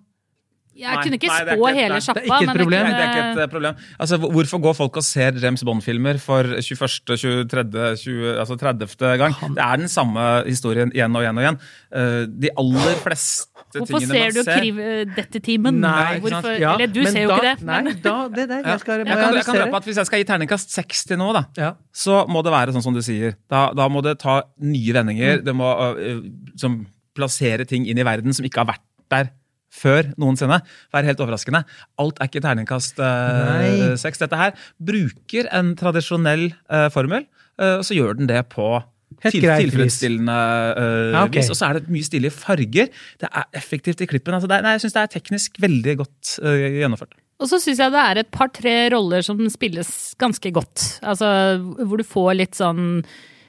Jeg 0.75 0.91
Nei, 0.91 1.03
kunne 1.05 1.15
ikke 1.15 1.27
nei, 1.31 1.35
spå 1.39 1.55
ikke- 1.55 1.75
hele 1.79 1.95
det 1.95 2.03
er 2.03 2.25
ikke 2.25 2.43
et 2.43 2.57
problem. 2.59 2.83
jeg. 2.83 2.83
Nei, 2.83 2.99
det 2.99 3.05
er 3.05 3.11
ikke 3.15 3.31
et 3.31 3.37
eh, 3.45 3.51
problem. 3.53 3.75
Altså, 3.97 4.17
Hvorfor 4.19 4.59
går 4.65 4.73
folk 4.75 4.97
og 4.99 5.03
ser 5.07 5.31
James 5.39 5.63
Bond-filmer 5.63 6.19
for 6.19 6.43
21., 6.43 7.15
23., 7.15 7.95
20, 7.95 8.35
altså 8.43 8.57
30. 8.59 9.17
gang? 9.17 9.33
Det 9.55 9.63
er 9.63 9.77
den 9.77 9.87
samme 9.87 10.43
historien 10.45 10.91
igjen 10.91 11.15
og 11.15 11.23
igjen 11.23 11.37
og 11.39 11.43
igjen. 11.45 11.59
Eh, 11.95 12.25
De 12.27 12.49
aller 12.59 12.95
fleste 13.05 13.47
Hvorfor 13.75 13.99
ser 14.03 14.31
du 14.35 14.41
ser 14.43 14.59
Kriv-dette-timen? 14.59 15.79
Nei? 15.83 16.19
Ja, 16.59 16.75
Eller 16.75 16.87
du 16.91 17.01
men 17.03 17.11
ser 17.11 17.23
jo 17.23 17.29
da, 17.31 17.37
ikke 17.39 17.47
det. 17.47 17.65
Nei, 17.67 17.93
da, 18.03 18.15
det 18.31 18.45
der, 18.51 18.61
jeg 18.63 18.79
skal 18.83 18.99
jeg 18.99 19.07
kan, 19.07 19.35
jeg 19.35 19.45
kan 19.47 19.59
røpe 19.61 19.79
at 19.81 19.87
Hvis 19.89 19.97
jeg 20.01 20.05
skal 20.09 20.19
gi 20.21 20.27
terningkast 20.29 20.75
6 20.75 21.05
til 21.11 21.17
noe, 21.21 21.33
da, 21.35 21.43
Ja. 21.59 21.71
så 21.93 22.25
må 22.27 22.43
det 22.43 22.51
være 22.55 22.75
sånn 22.75 22.83
som 22.83 22.93
du 22.95 23.01
sier. 23.05 23.35
Da, 23.51 23.69
da 23.75 23.87
må 23.91 24.03
det 24.03 24.17
ta 24.19 24.41
nye 24.59 24.93
vendinger. 24.95 25.41
Det 25.43 25.55
må 25.55 25.67
uh, 25.71 26.21
som 26.59 26.85
plassere 27.15 27.65
ting 27.67 27.87
inn 27.87 27.97
i 27.97 28.03
verden 28.03 28.33
som 28.35 28.45
ikke 28.47 28.63
har 28.63 28.73
vært 28.75 28.83
der 29.11 29.29
før 29.75 30.11
noensinne. 30.21 30.61
Være 30.93 31.11
helt 31.11 31.21
overraskende. 31.23 31.63
Alt 32.01 32.19
er 32.19 32.29
ikke 32.29 32.43
terningkast 32.45 32.99
øh, 33.03 33.93
seks. 34.01 34.21
Dette 34.23 34.39
her 34.39 34.55
bruker 34.91 35.51
en 35.59 35.75
tradisjonell 35.79 36.49
øh, 36.51 36.89
formel, 36.93 37.27
øh, 37.59 37.77
og 37.79 37.85
så 37.87 37.97
gjør 37.97 38.19
den 38.19 38.31
det 38.31 38.45
på 38.53 38.77
Helt 39.23 39.35
til, 39.37 39.45
tilfredsstillende 39.45 40.33
uh, 40.75 41.11
Ja, 41.13 41.21
ok. 41.23 41.35
vis. 41.37 41.49
Og 41.53 41.55
så 41.55 41.69
er 41.69 41.77
det 41.77 41.91
mye 41.93 42.03
stilige 42.03 42.33
farger. 42.33 42.89
Det 43.21 43.29
er 43.29 43.45
effektivt 43.55 44.01
i 44.01 44.07
klippen. 44.09 44.33
Altså 44.33 44.49
det 44.49 44.57
er, 44.57 44.65
nei, 44.65 44.73
jeg 44.75 44.83
syns 44.83 44.95
det 44.97 45.03
er 45.03 45.13
teknisk 45.13 45.61
veldig 45.61 45.93
godt 46.01 46.33
uh, 46.43 46.65
gjennomført. 46.81 47.15
Og 47.39 47.51
så 47.51 47.59
syns 47.61 47.79
jeg 47.79 47.93
det 47.93 48.01
er 48.01 48.19
et 48.21 48.31
par-tre 48.33 48.75
roller 48.91 49.23
som 49.25 49.39
spilles 49.51 49.89
ganske 50.19 50.51
godt. 50.55 50.83
Altså 51.03 51.29
hvor 51.61 52.01
du 52.01 52.05
får 52.07 52.33
litt 52.41 52.59
sånn 52.59 53.05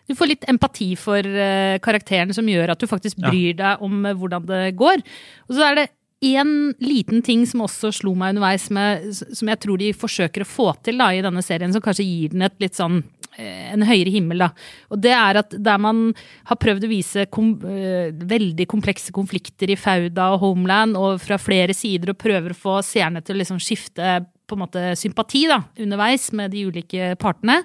du 0.07 0.15
får 0.15 0.31
litt 0.31 0.45
empati 0.51 0.93
for 0.99 1.19
eh, 1.19 1.77
karakteren 1.83 2.35
som 2.35 2.47
gjør 2.47 2.73
at 2.73 2.83
du 2.83 2.87
faktisk 2.87 3.19
bryr 3.19 3.57
deg 3.59 3.83
om 3.83 4.05
eh, 4.07 4.15
hvordan 4.15 4.45
det 4.47 4.62
går. 4.79 5.03
Og 5.49 5.57
så 5.57 5.65
er 5.67 5.81
det 5.81 5.87
én 6.25 6.75
liten 6.81 7.23
ting 7.23 7.45
som 7.47 7.67
også 7.67 7.91
slo 7.93 8.15
meg 8.17 8.35
underveis, 8.35 8.71
med, 8.73 9.11
som 9.13 9.51
jeg 9.51 9.61
tror 9.61 9.81
de 9.81 9.93
forsøker 9.97 10.45
å 10.45 10.49
få 10.49 10.71
til 10.87 11.01
da, 11.01 11.11
i 11.13 11.23
denne 11.25 11.45
serien, 11.45 11.73
som 11.75 11.85
kanskje 11.85 12.07
gir 12.07 12.33
den 12.33 12.47
et 12.47 12.57
litt 12.63 12.79
sånn 12.79 13.03
eh, 13.37 13.75
en 13.75 13.85
høyere 13.85 14.15
himmel, 14.15 14.47
da. 14.47 14.49
Og 14.89 15.03
det 15.05 15.13
er 15.13 15.43
at 15.43 15.53
der 15.53 15.83
man 15.83 16.09
har 16.49 16.61
prøvd 16.63 16.89
å 16.89 16.93
vise 16.93 17.27
kom, 17.29 17.53
eh, 17.69 18.17
veldig 18.17 18.69
komplekse 18.71 19.13
konflikter 19.17 19.73
i 19.73 19.77
Fauda 19.77 20.31
og 20.33 20.41
Homeland, 20.47 20.97
og 20.97 21.21
fra 21.21 21.37
flere 21.41 21.77
sider, 21.77 22.15
og 22.15 22.23
prøver 22.23 22.57
å 22.57 22.61
få 22.65 22.81
seerne 22.87 23.21
til 23.21 23.37
å 23.37 23.43
liksom 23.43 23.61
skifte 23.61 24.25
på 24.47 24.55
en 24.55 24.63
måte 24.63 24.83
sympati 24.97 25.45
da, 25.51 25.65
underveis 25.83 26.31
med 26.39 26.53
de 26.55 26.69
ulike 26.71 27.13
partene, 27.21 27.61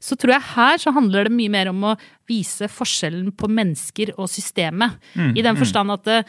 så 0.00 0.16
tror 0.16 0.38
jeg 0.38 0.50
her 0.56 0.78
så 0.80 0.92
handler 0.96 1.28
det 1.28 1.36
mye 1.36 1.52
mer 1.52 1.68
om 1.70 1.90
å 1.92 1.98
vise 2.26 2.66
forskjellen 2.72 3.34
på 3.36 3.50
mennesker 3.52 4.14
og 4.16 4.30
systemet. 4.32 4.96
I 5.36 5.44
den 5.44 5.60
forstand 5.60 5.92
at 5.92 6.08
det 6.08 6.22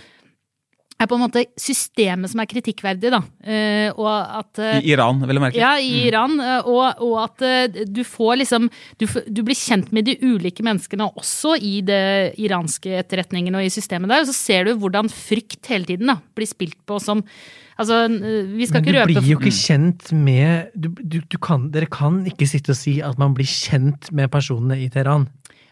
er 1.03 1.09
på 1.11 1.17
en 1.17 1.23
måte 1.25 1.43
systemet 1.59 2.31
som 2.31 2.41
er 2.43 2.49
kritikkverdig, 2.49 3.11
da. 3.13 3.21
Eh, 3.45 3.89
og 3.93 4.09
at 4.11 4.61
eh, 4.63 4.79
I 4.81 4.93
Iran, 4.95 5.21
vil 5.23 5.37
jeg 5.37 5.43
merke. 5.45 5.61
ja, 5.61 5.73
i 5.79 6.07
Iran. 6.09 6.37
eh, 6.39 6.69
Og, 6.69 7.03
og 7.03 7.17
at 7.23 7.87
du 7.89 8.03
får 8.07 8.39
liksom 8.43 8.69
du, 9.01 9.07
du 9.27 9.41
blir 9.45 9.57
kjent 9.57 9.91
med 9.95 10.07
de 10.09 10.17
ulike 10.23 10.63
menneskene 10.65 11.09
også 11.11 11.57
i 11.59 11.75
det 11.85 12.33
iranske 12.41 12.97
etterretningen 13.03 13.55
og 13.59 13.65
i 13.65 13.73
systemet 13.73 14.11
der. 14.11 14.23
Og 14.23 14.31
så 14.31 14.37
ser 14.37 14.69
du 14.69 14.77
hvordan 14.79 15.11
frykt 15.11 15.69
hele 15.71 15.87
tiden 15.89 16.09
da, 16.11 16.19
blir 16.35 16.49
spilt 16.49 16.79
på 16.87 17.01
som 17.03 17.25
Altså, 17.73 18.03
vi 18.05 18.67
skal 18.69 18.83
Men 18.83 18.85
du 18.85 18.89
ikke 18.91 18.99
røpe 18.99 19.07
blir 19.09 19.29
jo 19.31 19.39
ikke 19.39 19.55
kjent 19.57 20.11
med 20.13 20.73
du, 20.77 20.91
du, 20.93 21.15
du 21.25 21.37
kan, 21.41 21.63
Dere 21.73 21.87
kan 21.89 22.19
ikke 22.29 22.45
sitte 22.45 22.75
og 22.75 22.77
si 22.77 22.99
at 23.01 23.17
man 23.17 23.33
blir 23.33 23.49
kjent 23.49 24.11
med 24.13 24.29
personene 24.29 24.77
i 24.83 24.91
Teheran. 24.93 25.25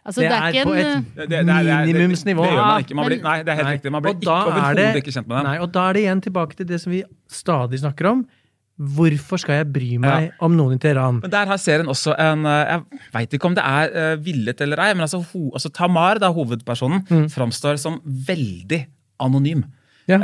Altså, 0.05 0.21
det, 0.21 0.29
det, 0.29 0.37
er, 0.37 0.47
ikke 0.51 0.65
på 0.65 0.73
et 0.73 0.85
minimumsnivå. 0.85 1.15
Det- 1.15 1.29
det- 1.29 1.29
det- 1.29 1.45
det- 1.45 1.65
det- 1.65 1.93
minimumsnivå. 1.93 2.43
Det 2.43 2.51
gjør 2.51 2.65
man 2.67 2.83
ikke. 2.83 2.95
Man 2.95 3.05
blir, 3.09 3.21
nei, 3.23 3.37
det 3.43 3.49
er 3.51 3.55
helt 3.55 3.67
Nei. 3.67 3.73
riktig. 3.77 3.91
Man 3.91 4.01
blir 4.03 4.13
ikke, 4.15 4.29
er 4.29 4.51
overhodet 4.51 4.75
det- 4.93 5.03
ikke 5.03 5.13
kjent 5.17 5.27
med 5.27 5.37
dem. 5.37 5.45
Nei, 5.51 5.57
og 5.59 5.71
da 5.71 5.89
er 5.89 5.93
det 5.93 6.01
igjen 6.05 6.21
tilbake 6.21 6.55
til 6.55 6.65
det 6.65 6.81
som 6.81 6.91
vi 6.91 7.03
stadig 7.29 7.79
snakker 7.79 8.09
om. 8.11 8.25
Hvorfor 8.81 9.37
skal 9.37 9.55
jeg 9.59 9.67
bry 9.73 9.97
meg 10.01 10.31
om 10.41 10.55
noen 10.57 10.73
i 10.73 10.77
Teheran? 10.81 11.19
Men 11.21 11.29
der 11.29 11.45
har 11.45 11.57
serien 11.57 11.85
også 11.85 12.15
en 12.17 12.45
eh, 12.45 12.65
Jeg 12.71 12.83
veit 13.13 13.29
ikke 13.37 13.45
om 13.45 13.53
det 13.53 13.63
er 13.63 13.91
eh, 13.93 14.15
villet 14.17 14.59
eller 14.61 14.79
ei, 14.79 14.93
men 14.95 15.01
altså, 15.05 15.19
ho, 15.33 15.51
altså 15.53 15.69
Tamar, 15.71 16.17
da, 16.17 16.31
hovedpersonen, 16.33 17.03
framstår 17.29 17.77
som 17.77 17.99
veldig 18.01 18.87
anonym. 19.21 19.63
Ja. 20.11 20.19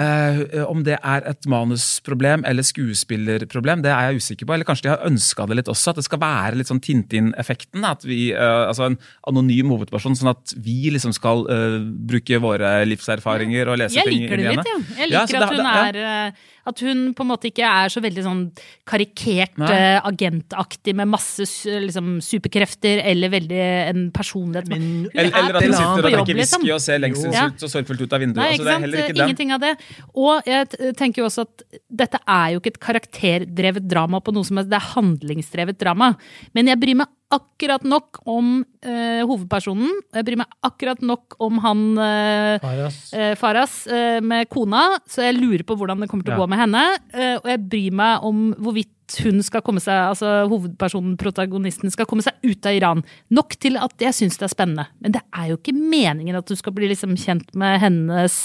Eh, 0.57 0.63
om 0.67 0.83
det 0.83 0.97
er 1.01 1.23
et 1.31 1.47
manusproblem 1.49 2.43
eller 2.47 2.63
skuespillerproblem, 2.67 3.81
det 3.85 3.91
er 3.93 4.11
jeg 4.11 4.21
usikker 4.21 4.47
på. 4.49 4.53
Eller 4.55 4.67
kanskje 4.67 4.87
de 4.87 4.93
har 4.93 5.05
ønska 5.07 5.47
det 5.47 5.57
litt 5.61 5.71
også, 5.71 5.93
at 5.93 6.01
det 6.01 6.05
skal 6.07 6.21
være 6.21 6.57
litt 6.59 6.69
sånn 6.71 6.81
Tintin-effekten. 6.83 7.85
At 7.87 8.03
vi, 8.07 8.31
eh, 8.33 8.67
altså 8.67 8.87
En 8.87 8.97
anonym 9.27 9.69
hovedperson, 9.73 10.15
sånn 10.15 10.31
at 10.33 10.53
vi 10.57 10.89
liksom 10.93 11.13
skal 11.15 11.45
eh, 11.51 11.79
bruke 11.83 12.39
våre 12.43 12.85
livserfaringer 12.87 13.67
og 13.71 13.77
lese 13.81 13.95
jeg 13.99 14.05
ting 14.07 14.21
liker 14.23 14.37
inn 14.37 14.39
i 14.39 14.47
det 14.47 14.55
litt, 14.57 14.67
ja. 14.67 14.77
Jeg 15.01 15.09
liker 15.09 15.17
ja, 15.17 15.25
det- 15.25 15.41
at 15.41 15.49
hun 15.49 15.57
det- 15.57 16.01
ja. 16.03 16.27
er 16.27 16.33
At 16.67 16.81
hun 16.83 17.13
på 17.15 17.23
en 17.23 17.29
måte 17.31 17.47
ikke 17.49 17.63
er 17.63 17.87
så 17.93 18.01
veldig 18.03 18.23
sånn 18.25 18.41
karikert 18.87 19.55
Nei. 19.61 19.69
eh, 19.71 19.99
agentaktig 20.09 20.93
med 20.99 21.07
masse 21.07 21.45
liksom, 21.87 22.17
superkrefter, 22.23 22.99
eller 23.07 23.31
veldig 23.31 23.61
en 23.89 24.01
personlighet 24.11 24.67
Men- 24.67 24.81
Hun 24.87 25.09
Eller, 25.13 25.31
eller 25.31 25.55
at 25.55 25.63
hun 25.63 25.73
sitter 25.73 26.03
og 26.03 26.03
drikker 26.11 26.35
liksom. 26.41 26.61
whisky 26.61 26.73
og 26.75 26.81
ser 26.81 26.97
Ja. 26.99 27.03
lengselsfullt 27.07 27.63
og 27.63 27.69
sorgfullt 27.71 28.01
ut 28.01 28.13
av 28.13 28.19
vinduet. 28.19 28.35
Nei, 28.43 28.51
altså, 28.51 28.63
det 28.63 28.73
er 28.75 28.79
heller 28.85 28.97
ikke 28.97 29.15
den. 29.15 29.27
Ingenting 29.29 29.51
av 29.53 29.59
det. 29.61 29.73
Og 30.15 30.43
jeg 30.45 30.95
tenker 30.97 31.21
jo 31.23 31.25
også 31.29 31.41
at 31.47 31.63
dette 31.89 32.19
er 32.27 32.47
jo 32.53 32.59
ikke 32.59 32.73
et 32.75 32.79
karakterdrevet 32.79 33.87
drama 33.87 34.19
på 34.21 34.33
noe 34.33 34.43
som 34.43 34.57
helst, 34.57 34.69
det 34.69 34.77
er 34.81 34.93
handlingsdrevet 34.95 35.77
drama. 35.77 36.15
Men 36.53 36.67
jeg 36.67 36.79
bryr 36.79 36.95
meg 36.95 37.07
akkurat 37.33 37.83
nok 37.83 38.21
om 38.29 38.61
eh, 38.87 39.21
hovedpersonen. 39.27 39.89
Jeg 40.15 40.25
bryr 40.27 40.39
meg 40.39 40.51
akkurat 40.63 41.01
nok 41.03 41.35
om 41.43 41.57
han 41.63 41.81
eh, 41.99 42.59
Faras. 42.63 42.99
eh, 43.13 43.33
Faras 43.39 43.73
eh, 43.91 44.19
med 44.23 44.47
kona, 44.53 44.85
så 45.09 45.25
jeg 45.25 45.35
lurer 45.39 45.65
på 45.67 45.75
hvordan 45.75 45.99
det 46.03 46.07
kommer 46.11 46.23
til 46.27 46.35
å 46.35 46.37
Ja. 46.37 46.43
gå 46.45 46.49
med 46.53 46.61
henne. 46.61 46.83
Eh, 47.13 47.33
og 47.41 47.49
jeg 47.51 47.65
bryr 47.69 47.97
meg 47.99 48.23
om 48.23 48.53
hvorvidt 48.55 48.93
hun 49.23 49.39
skal 49.43 49.61
komme 49.63 49.79
seg, 49.79 49.95
altså 50.09 50.47
hovedpersonen, 50.51 51.13
protagonisten, 51.19 51.91
skal 51.91 52.05
komme 52.09 52.23
seg 52.23 52.35
ut 52.43 52.65
av 52.67 52.75
Iran. 52.75 53.03
Nok 53.31 53.55
til 53.59 53.77
at 53.79 53.93
jeg 54.03 54.11
syns 54.15 54.35
det 54.39 54.47
er 54.49 54.51
spennende. 54.55 54.87
Men 54.99 55.13
det 55.15 55.21
er 55.31 55.49
jo 55.53 55.57
ikke 55.59 55.75
meningen 55.75 56.35
at 56.35 56.47
du 56.47 56.55
skal 56.59 56.75
bli 56.75 56.89
liksom 56.91 57.15
kjent 57.19 57.53
med 57.55 57.79
hennes 57.83 58.35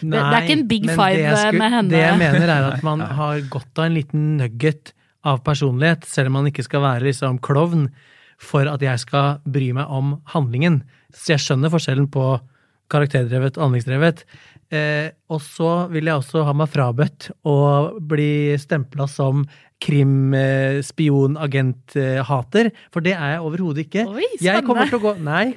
det, 0.00 0.10
det 0.14 0.22
er 0.22 0.42
ikke 0.46 0.58
en 0.60 0.66
big 0.70 0.86
five 0.90 1.18
eh, 1.26 1.34
skulle- 1.38 1.58
med 1.58 1.74
henne. 1.74 1.90
Det 1.94 2.02
jeg 2.06 2.18
mener 2.18 2.48
er 2.54 2.68
at 2.74 2.82
man 2.86 3.00
har 3.22 3.40
godt 3.50 3.78
av 3.78 3.86
en 3.86 3.94
liten 3.98 4.36
nugget 4.38 4.92
av 5.24 5.42
personlighet, 5.46 6.02
selv 6.10 6.26
om 6.30 6.32
man 6.40 6.46
ikke 6.50 6.64
skal 6.66 6.82
være 6.82 7.06
liksom 7.06 7.38
klovn, 7.42 7.88
for 8.42 8.68
at 8.68 8.82
jeg 8.82 9.02
skal 9.04 9.38
bry 9.48 9.70
meg 9.76 9.90
om 9.92 10.16
handlingen. 10.34 10.82
Så 11.14 11.36
jeg 11.36 11.44
skjønner 11.44 11.72
forskjellen 11.72 12.08
på 12.12 12.26
karakterdrevet 12.92 13.56
og 13.56 13.68
handlingsdrevet. 13.68 14.24
Eh, 14.72 15.12
og 15.28 15.42
så 15.44 15.70
vil 15.92 16.08
jeg 16.08 16.16
også 16.20 16.46
ha 16.46 16.54
meg 16.56 16.70
frabedt 16.72 17.28
å 17.48 17.56
bli 18.08 18.56
stempla 18.60 19.04
som 19.10 19.44
krim, 19.82 20.32
eh, 20.34 20.80
for 22.92 23.00
det 23.04 23.12
er 23.12 23.34
jeg 23.34 23.42
overhodet 23.42 23.84
ikke. 23.86 24.06
Oi, 24.08 24.28
jeg 24.40 24.64
kommer 24.64 24.88
til 24.88 25.00
å 25.00 25.02
gå 25.02 25.14
Nei, 25.20 25.54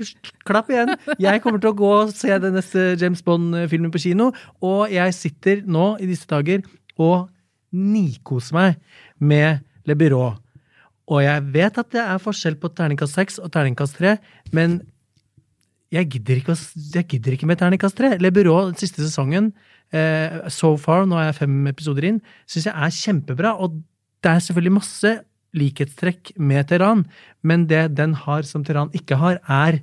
klapp 0.48 0.71
igjen! 0.74 0.95
Jeg 1.21 1.43
kommer 1.43 1.62
til 1.62 1.71
å 1.71 1.78
gå 1.78 1.91
og 2.02 2.13
se 2.15 2.34
den 2.41 2.58
neste 2.58 2.95
James 3.00 3.21
Bond-filmen 3.24 3.93
på 3.93 4.02
kino, 4.02 4.32
og 4.62 4.91
jeg 4.91 5.13
sitter 5.15 5.62
nå 5.63 5.95
i 6.02 6.10
disse 6.10 6.28
dager 6.28 6.65
og 6.98 7.30
nikoser 7.71 8.56
meg 8.56 8.82
med 9.19 9.63
Le 9.86 9.95
Byrå. 9.95 10.44
Og 11.11 11.21
jeg 11.21 11.45
vet 11.53 11.77
at 11.77 11.93
det 11.93 12.01
er 12.01 12.21
forskjell 12.21 12.57
på 12.61 12.71
terningkast 12.73 13.17
seks 13.17 13.37
og 13.41 13.51
terningkast 13.53 13.99
tre, 13.99 14.17
men 14.55 14.79
jeg 15.93 16.09
gidder 16.15 16.41
ikke, 16.41 16.55
jeg 16.95 17.07
gidder 17.11 17.35
ikke 17.35 17.47
med 17.49 17.59
terningkast 17.61 17.97
tre. 17.97 18.15
Le 18.19 18.31
Byrå, 18.33 18.55
den 18.71 18.79
siste 18.79 19.03
sesongen, 19.03 19.51
eh, 19.93 20.49
so 20.49 20.73
far, 20.81 21.05
nå 21.05 21.19
er 21.19 21.29
jeg 21.29 21.39
fem 21.43 21.59
episoder 21.71 22.09
inn, 22.09 22.21
syns 22.49 22.67
jeg 22.67 22.73
er 22.75 22.95
kjempebra. 22.95 23.53
Og 23.61 23.77
det 24.25 24.31
er 24.31 24.45
selvfølgelig 24.47 24.77
masse 24.79 25.11
likhetstrekk 25.55 26.33
med 26.41 26.67
Teheran, 26.67 27.05
men 27.43 27.67
det 27.69 27.95
den 27.95 28.15
har 28.25 28.43
som 28.43 28.65
Teheran 28.65 28.91
ikke 28.97 29.19
har, 29.21 29.39
er 29.47 29.79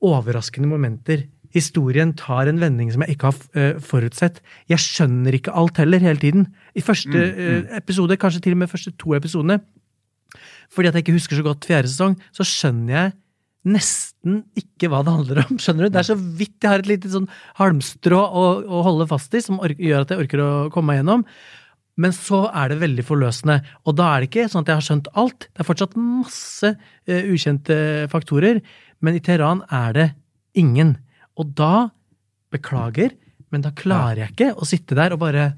overraskende 0.00 0.70
momenter. 0.70 1.26
Historien 1.54 2.14
tar 2.14 2.48
en 2.48 2.60
vending 2.62 2.90
som 2.94 3.02
jeg 3.04 3.16
ikke 3.16 3.30
har 3.30 3.58
eh, 3.58 3.78
forutsett. 3.82 4.40
Jeg 4.70 4.82
skjønner 4.82 5.34
ikke 5.36 5.54
alt 5.54 5.80
heller, 5.82 6.02
hele 6.02 6.22
tiden. 6.22 6.48
I 6.74 6.82
første 6.82 7.20
eh, 7.20 7.76
episode, 7.76 8.16
kanskje 8.16 8.42
til 8.46 8.56
og 8.56 8.62
med 8.62 8.70
første 8.70 8.94
to 8.98 9.14
episodene, 9.18 9.60
fordi 10.70 10.90
at 10.90 10.96
jeg 10.96 11.06
ikke 11.06 11.18
husker 11.18 11.38
så 11.38 11.46
godt 11.46 11.66
fjerde 11.68 11.90
sesong, 11.90 12.16
så 12.36 12.46
skjønner 12.46 12.94
jeg 12.96 13.12
nesten 13.70 14.42
ikke 14.56 14.88
hva 14.88 15.02
det 15.04 15.14
handler 15.14 15.42
om. 15.44 15.58
skjønner 15.60 15.86
du? 15.86 15.92
Det 15.92 16.00
er 16.00 16.08
så 16.08 16.16
vidt 16.16 16.56
jeg 16.62 16.72
har 16.72 16.82
et 16.82 16.90
lite 16.90 17.10
sånn 17.12 17.28
halmstrå 17.58 18.20
å, 18.20 18.44
å 18.64 18.84
holde 18.86 19.08
fast 19.10 19.34
i, 19.36 19.42
som 19.44 19.60
gjør 19.60 20.04
at 20.04 20.14
jeg 20.14 20.24
orker 20.24 20.44
å 20.44 20.52
komme 20.72 20.92
meg 20.92 21.02
gjennom. 21.02 21.26
Men 22.00 22.14
så 22.16 22.46
er 22.56 22.72
det 22.72 22.80
veldig 22.80 23.04
forløsende. 23.04 23.58
Og 23.84 23.96
da 23.98 24.06
er 24.08 24.22
det 24.22 24.30
ikke 24.30 24.48
sånn 24.48 24.64
at 24.64 24.70
jeg 24.72 24.80
har 24.80 24.86
skjønt 24.86 25.10
alt. 25.20 25.48
Det 25.50 25.60
er 25.60 25.68
fortsatt 25.68 25.98
masse 26.00 26.70
uh, 26.72 27.22
ukjente 27.28 27.76
faktorer. 28.12 28.62
Men 29.04 29.18
i 29.18 29.22
Teheran 29.24 29.60
er 29.68 29.96
det 29.96 30.06
ingen. 30.56 30.94
Og 31.36 31.52
da 31.58 31.90
Beklager, 32.50 33.12
men 33.54 33.62
da 33.62 33.70
klarer 33.70 34.24
jeg 34.24 34.32
ikke 34.32 34.52
å 34.58 34.66
sitte 34.66 34.96
der 34.98 35.12
og 35.14 35.20
bare 35.22 35.52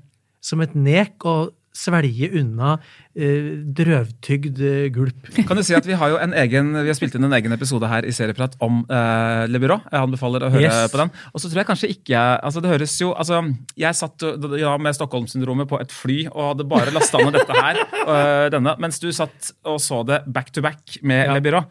som 0.44 0.60
et 0.60 0.74
nek 0.76 1.24
og 1.24 1.54
svelge 1.72 2.28
unna 2.40 2.74
eh, 3.16 3.62
drøvtygd 3.78 4.60
eh, 4.60 4.86
gulp. 4.92 5.30
Kan 5.48 5.56
du 5.56 5.62
si 5.64 5.74
at 5.76 5.86
Vi 5.88 5.96
har 5.98 6.12
jo 6.12 6.18
en 6.20 6.34
egen, 6.36 6.72
vi 6.76 6.90
har 6.90 6.98
spilt 6.98 7.16
inn 7.16 7.24
en 7.28 7.32
egen 7.38 7.54
episode 7.56 7.88
her 7.88 8.04
i 8.04 8.12
Serieprat 8.14 8.58
om 8.64 8.82
eh, 8.92 9.44
Le 9.48 9.60
Bureau. 9.62 9.80
Jeg 9.88 10.04
anbefaler 10.04 10.44
å 10.46 10.50
høre 10.52 10.62
Yes. 10.68 10.92
på 10.92 11.00
den. 11.00 11.12
Og 11.32 11.40
så 11.42 11.48
tror 11.50 11.62
jeg 11.62 11.68
kanskje 11.70 11.90
ikke 11.96 12.20
altså 12.44 12.60
Det 12.62 12.70
høres 12.74 12.96
jo, 13.00 13.12
altså 13.16 13.40
Jeg 13.80 13.98
satt 13.98 14.24
ja, 14.60 14.74
med 14.78 14.94
Stockholm-syndromet 14.98 15.68
på 15.70 15.80
et 15.82 15.92
fly 15.94 16.18
og 16.32 16.52
hadde 16.52 16.68
bare 16.70 16.92
lasta 16.94 17.18
ned 17.24 17.34
dette 17.40 17.56
her, 17.56 17.80
øh, 18.12 18.46
denne, 18.52 18.76
mens 18.82 19.00
du 19.02 19.08
satt 19.16 19.52
og 19.64 19.80
så 19.82 20.02
det 20.06 20.22
back 20.28 20.52
to 20.52 20.60
back 20.64 20.98
med 21.02 21.24
Ja. 21.26 21.34
Le 21.38 21.40
Bureau. 21.44 21.64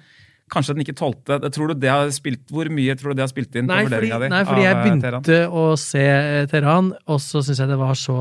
Kanskje 0.51 0.73
den 0.75 0.83
ikke 0.83 0.95
tålte. 0.99 1.37
Tror 1.55 1.69
du 1.71 1.73
det 1.79 1.87
har 1.89 2.09
spilt, 2.11 2.41
Hvor 2.51 2.67
mye 2.67 2.91
tror 2.99 3.13
du 3.13 3.21
det 3.21 3.23
har 3.23 3.29
spilt 3.31 3.55
inn 3.55 3.69
Nei, 3.71 3.85
på 3.85 3.91
fordi, 3.93 4.09
din, 4.11 4.33
nei, 4.33 4.41
fordi 4.49 4.63
jeg 4.65 4.71
eh, 4.75 4.81
Teheran? 4.83 5.21
begynte 5.23 5.37
å 5.47 5.63
se 5.79 6.01
eh, 6.03 6.45
Teheran, 6.51 6.89
og 7.07 7.21
så 7.23 7.39
syns 7.47 7.61
jeg 7.63 7.69
det 7.71 7.77
var 7.79 7.93
så 7.95 8.15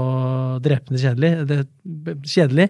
drepende 0.62 1.01
kjedelig. 1.03 1.33
Det, 1.51 1.59
kjedelig. 2.31 2.69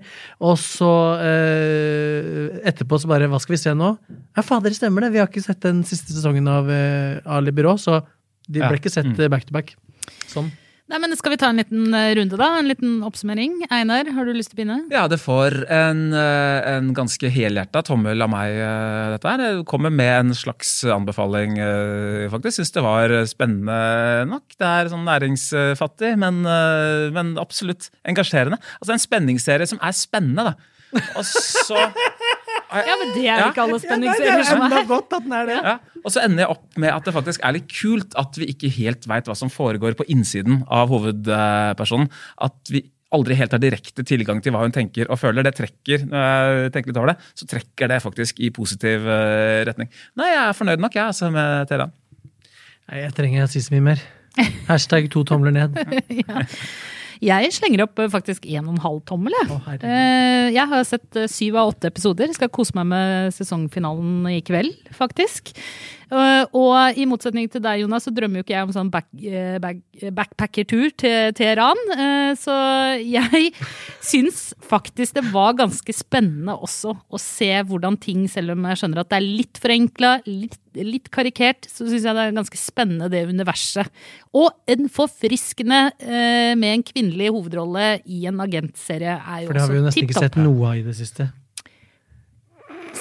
Og 0.48 0.56
så 0.62 0.90
eh, 1.28 2.60
etterpå 2.70 2.98
så 3.02 3.10
bare 3.10 3.28
Hva 3.30 3.40
skal 3.42 3.56
vi 3.56 3.60
se 3.62 3.74
nå? 3.76 3.90
Ja, 4.36 4.44
fader, 4.46 4.74
stemmer 4.76 5.04
det! 5.06 5.12
Vi 5.14 5.20
har 5.22 5.28
ikke 5.30 5.44
sett 5.44 5.60
den 5.66 5.82
siste 5.88 6.14
sesongen 6.16 6.48
av, 6.50 6.70
eh, 6.72 7.20
Ali 7.26 7.52
Byrå, 7.52 7.76
så 7.80 8.00
de 8.50 8.60
Ja. 8.60 8.68
ble 8.68 8.78
ikke 8.80 8.90
sett 8.90 9.06
Mm. 9.06 9.28
back 9.30 9.44
to 9.46 9.52
back. 9.52 9.74
Sånn. 10.26 10.50
Nei, 10.90 10.98
men 10.98 11.14
Skal 11.14 11.34
vi 11.34 11.38
ta 11.38 11.50
en 11.52 11.60
liten 11.60 11.94
eh, 11.94 12.12
runde, 12.18 12.38
da? 12.40 12.48
En 12.58 12.66
liten 12.66 12.96
oppsummering. 13.06 13.60
Einar, 13.70 14.08
har 14.10 14.26
du 14.26 14.32
lyst 14.34 14.50
til 14.50 14.56
å 14.56 14.60
begynne? 14.60 14.78
Ja, 14.90 15.04
det 15.10 15.20
får 15.22 15.60
en, 15.70 16.00
øh, 16.10 16.58
en 16.66 16.90
ganske 16.96 17.30
helhjerta 17.30 17.84
tommel 17.86 18.24
av 18.24 18.32
meg, 18.32 18.56
øh, 18.58 19.12
dette 19.14 19.30
her. 19.30 19.44
Det 19.44 19.68
kommer 19.70 19.94
med 19.94 20.10
en 20.16 20.34
slags 20.34 20.72
anbefaling, 20.90 21.60
faktisk. 22.32 22.58
Syns 22.58 22.74
det 22.74 22.82
var 22.84 23.14
spennende 23.30 23.78
nok. 24.32 24.58
Det 24.58 24.66
er 24.66 24.90
sånn 24.90 25.06
næringsfattig, 25.06 26.16
men, 26.18 26.42
men 27.14 27.32
absolutt 27.40 27.90
engasjerende. 28.02 28.58
Altså 28.80 28.96
en 28.96 29.04
spenningsserie 29.06 29.70
som 29.70 29.78
er 29.84 29.94
spennende, 29.94 30.50
da. 30.50 30.98
Og 31.14 31.22
så 31.22 31.78
Ja, 32.70 32.94
men 33.00 33.10
Det 33.14 33.24
er 33.24 33.40
Ja. 33.40 33.48
ikke 33.50 33.62
alle 33.64 33.80
spenningsserier 33.82 34.44
som 34.46 34.62
er. 34.62 34.84
godt 34.86 35.12
at 35.16 35.22
den 35.26 35.32
er 35.32 35.46
det! 35.46 35.58
Ja, 35.64 35.74
og 36.04 36.10
så 36.14 36.22
ender 36.24 36.44
jeg 36.46 36.50
opp 36.54 36.78
med 36.78 36.92
at 36.94 37.04
det 37.04 37.14
faktisk 37.14 37.40
er 37.44 37.52
litt 37.56 37.68
kult 37.68 38.14
at 38.16 38.38
vi 38.40 38.46
ikke 38.52 38.70
helt 38.78 39.06
veit 39.10 39.26
hva 39.26 39.36
som 39.36 39.50
foregår 39.50 39.94
på 39.98 40.06
innsiden 40.08 40.62
av 40.70 40.88
hovedpersonen. 40.88 42.08
At 42.40 42.54
vi 42.70 42.84
aldri 43.12 43.34
helt 43.34 43.50
har 43.50 43.58
direkte 43.58 44.04
tilgang 44.06 44.38
til 44.42 44.52
hva 44.54 44.60
hun 44.62 44.70
tenker 44.70 45.10
og 45.10 45.18
føler. 45.18 45.42
Det 45.42 45.56
trekker, 45.58 46.04
når 46.06 46.62
jeg 46.68 46.72
tenker 46.76 46.92
litt 46.92 47.00
over 47.02 47.12
det, 47.12 47.18
så 47.34 47.48
trekker 47.50 47.88
det 47.90 48.02
faktisk 48.04 48.38
i 48.38 48.50
positiv 48.54 49.02
eh, 49.10 49.64
retning. 49.66 49.90
Nei, 50.16 50.30
jeg 50.30 50.44
er 50.46 50.54
fornøyd 50.54 50.78
nok, 50.84 50.94
jeg, 50.94 51.04
altså, 51.10 51.30
med. 51.34 51.74
Nei, 52.90 53.00
jeg 53.02 53.14
trenger 53.18 53.44
å 53.46 53.50
si 53.50 53.60
så 53.60 53.74
mye 53.74 53.88
mer. 53.90 54.00
Hashtag 54.68 55.10
to 55.10 55.24
tomler 55.26 55.50
ned. 55.50 55.74
Jeg 57.20 57.52
slenger 57.52 57.84
opp 57.84 58.00
eh, 58.00 58.08
faktisk 58.12 58.46
en 58.48 58.64
og 58.64 58.74
en 58.74 58.82
halv 58.84 59.00
tommel, 59.08 59.34
jeg. 59.36 59.52
Å. 59.52 59.76
Eh, 59.76 60.48
jeg 60.54 60.66
har 60.72 60.84
sett 60.88 61.20
eh, 61.20 61.28
syv 61.28 61.58
av 61.60 61.74
åtte 61.74 61.90
episoder. 61.92 62.32
Skal 62.36 62.52
kose 62.52 62.76
meg 62.78 62.88
med 62.94 63.34
sesongfinalen 63.36 64.24
i 64.32 64.40
kveld, 64.46 64.72
faktisk. 64.96 65.52
Eh, 66.10 66.44
Og 66.56 66.98
i 66.98 67.06
motsetning 67.06 67.46
til 67.50 67.62
deg, 67.62 67.84
Jonas, 67.84 68.06
så 68.06 68.12
drømmer 68.14 68.40
jo 68.40 68.44
ikke 68.46 68.56
jeg 68.56 68.66
om 68.66 68.72
sånn 68.74 68.90
back, 68.90 69.06
eh, 69.22 69.58
back, 69.62 69.78
backpackertur 70.16 70.90
til 70.98 71.34
Teheran. 71.38 71.78
Eh, 71.94 72.32
Så 72.38 72.54
jeg 72.98 73.52
syns 74.10 74.50
faktisk 74.62 75.14
det 75.20 75.24
var 75.30 75.54
ganske 75.58 75.94
spennende 75.94 76.56
også 76.58 76.96
å 77.10 77.20
se 77.20 77.50
hvordan 77.62 77.98
ting, 78.00 78.26
selv 78.30 78.56
om 78.56 78.66
jeg 78.70 78.80
skjønner 78.82 79.02
at 79.04 79.10
det 79.12 79.20
er 79.20 79.28
litt 79.28 79.60
forenkla, 79.62 80.12
litt, 80.26 80.58
litt 80.74 81.10
karikert, 81.14 81.66
så 81.70 81.86
syns 81.86 82.06
jeg 82.06 82.16
det 82.16 82.26
er 82.26 82.36
ganske 82.38 82.58
spennende 82.58 83.10
det 83.10 83.24
universet. 83.30 83.90
Og 84.34 84.50
en 84.70 84.90
forfriskende 84.90 85.82
eh, 86.02 86.54
med 86.58 86.74
en 86.74 86.86
kvinnelig 86.86 87.30
hovedrolle 87.34 88.00
i 88.06 88.24
en 88.30 88.42
agentserie 88.42 89.14
er 89.18 89.44
jo 89.44 89.50
For 89.52 89.58
det 89.58 89.62
har 89.64 89.70
vi 89.74 89.78
jo 89.80 89.86
nesten 89.86 90.08
ikke 90.08 90.26
sett 90.26 90.40
noe 90.40 90.72
av 90.72 90.80
i 90.80 90.86
det 90.86 90.96
siste. 90.98 91.30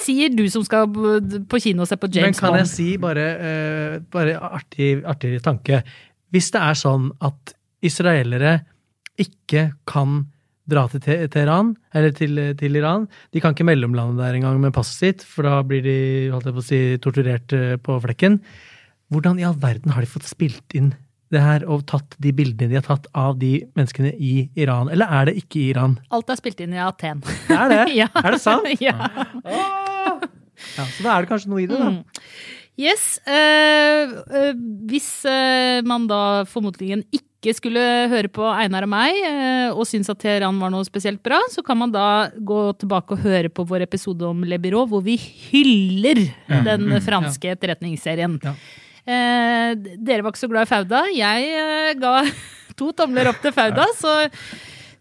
Sier 0.00 0.32
du 0.32 0.44
som 0.52 0.64
skal 0.66 0.88
på 0.90 1.60
kino 1.62 1.84
og 1.84 1.90
se 1.90 1.98
på 2.00 2.08
James 2.08 2.36
Bond. 2.36 2.36
Men 2.36 2.40
kan 2.40 2.54
kan 2.54 2.60
jeg 2.62 2.72
si 2.72 2.88
bare, 3.00 3.26
uh, 3.36 3.94
bare 4.12 4.36
artig, 4.40 4.92
artig 5.04 5.36
tanke. 5.44 5.82
Hvis 6.30 6.50
det 6.54 6.62
er 6.62 6.78
sånn 6.78 7.10
at 7.26 7.54
israelere 7.84 8.60
ikke 9.20 9.70
kan 9.88 10.22
dra 10.70 10.84
til 10.90 11.02
Teheran, 11.02 11.74
eller 11.96 12.12
til, 12.14 12.38
til 12.60 12.76
Iran 12.78 13.08
De 13.34 13.40
kan 13.42 13.56
ikke 13.56 13.66
mellomlande 13.66 14.20
der 14.20 14.36
engang 14.38 14.60
med 14.62 14.74
passet 14.76 15.00
sitt, 15.00 15.24
for 15.26 15.48
da 15.48 15.60
blir 15.66 15.82
de 15.82 15.98
holdt 16.30 16.46
jeg 16.46 16.56
på 16.56 16.62
å 16.62 16.66
si, 16.68 16.80
torturert 17.02 17.54
eh, 17.56 17.76
på 17.82 17.96
flekken. 18.04 18.38
Hvordan 19.10 19.40
i 19.40 19.46
all 19.48 19.58
verden 19.58 19.90
har 19.96 20.04
de 20.04 20.10
fått 20.10 20.28
spilt 20.30 20.78
inn 20.78 20.92
det 21.30 21.40
her 21.44 21.62
og 21.70 21.84
tatt 21.86 22.16
de 22.18 22.32
bildene 22.34 22.70
de 22.72 22.78
har 22.80 22.86
tatt 22.86 23.06
av 23.14 23.36
de 23.38 23.52
menneskene 23.78 24.10
i 24.18 24.48
Iran? 24.58 24.90
Eller 24.90 25.06
er 25.20 25.30
det 25.30 25.36
ikke 25.44 25.60
i 25.62 25.66
Iran? 25.74 25.98
Alt 26.10 26.30
er 26.34 26.40
spilt 26.40 26.60
inn 26.64 26.74
i 26.74 26.80
Aten. 26.82 27.20
Det 27.22 27.56
er 27.58 27.74
det! 27.74 27.82
Ja. 28.00 28.08
Er 28.22 28.34
det 28.34 28.40
sant? 28.42 28.66
ja. 28.82 28.96
Ja, 30.76 30.84
så 30.84 31.04
da 31.04 31.14
er 31.16 31.24
det 31.24 31.30
kanskje 31.30 31.50
noe 31.52 31.62
i 31.64 31.68
det, 31.70 31.78
da. 31.80 31.90
Mm. 31.94 32.02
Yes. 32.80 33.18
eh, 33.28 34.12
eh, 34.40 34.52
hvis 34.88 35.08
eh, 35.28 35.80
man 35.84 36.06
da 36.08 36.20
formodningen 36.48 37.02
ikke 37.12 37.52
skulle 37.56 37.82
høre 38.12 38.28
på 38.32 38.44
Einar 38.48 38.84
og 38.86 38.90
meg, 38.92 39.16
eh, 39.24 39.68
og 39.72 39.84
syns 39.88 40.08
at 40.12 40.20
Teheran 40.22 40.60
var 40.60 40.72
noe 40.72 40.86
spesielt 40.88 41.20
bra, 41.24 41.38
så 41.52 41.64
kan 41.64 41.76
man 41.80 41.92
da 41.92 42.06
gå 42.36 42.60
tilbake 42.80 43.16
og 43.16 43.24
høre 43.24 43.52
på 43.52 43.66
vår 43.68 43.84
episode 43.84 44.24
om 44.28 44.44
Le 44.48 44.58
Byrå, 44.60 44.86
hvor 44.88 45.04
vi 45.04 45.16
hyller 45.20 46.22
den 46.68 46.88
franske 47.04 47.52
etterretningsserien. 47.52 48.38
Ja. 48.44 48.54
Eh, 49.06 49.70
dere 49.96 50.24
var 50.24 50.34
ikke 50.34 50.42
så 50.42 50.50
glad 50.50 50.68
i 50.68 50.70
Fauda. 50.70 51.04
Jeg 51.14 51.48
eh, 51.56 51.92
ga 52.00 52.20
to 52.78 52.92
tomler 52.96 53.30
opp 53.32 53.40
til 53.42 53.54
Fauda, 53.56 53.88
så 53.96 54.16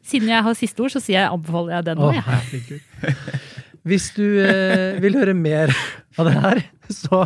siden 0.09 0.31
jeg 0.31 0.45
har 0.45 0.57
siste 0.57 0.83
ord, 0.83 0.93
så 0.93 1.01
sier 1.03 1.21
jeg 1.21 1.31
anbefaler 1.31 1.77
jeg 1.77 1.89
den 1.91 2.03
nå. 2.03 2.11
Herregud. 2.17 3.47
Hvis 3.87 4.11
du 4.17 4.25
eh, 4.43 4.99
vil 4.99 5.15
høre 5.15 5.33
mer 5.37 5.71
av 6.19 6.27
det 6.27 6.33
her, 6.35 6.59
så 6.91 7.21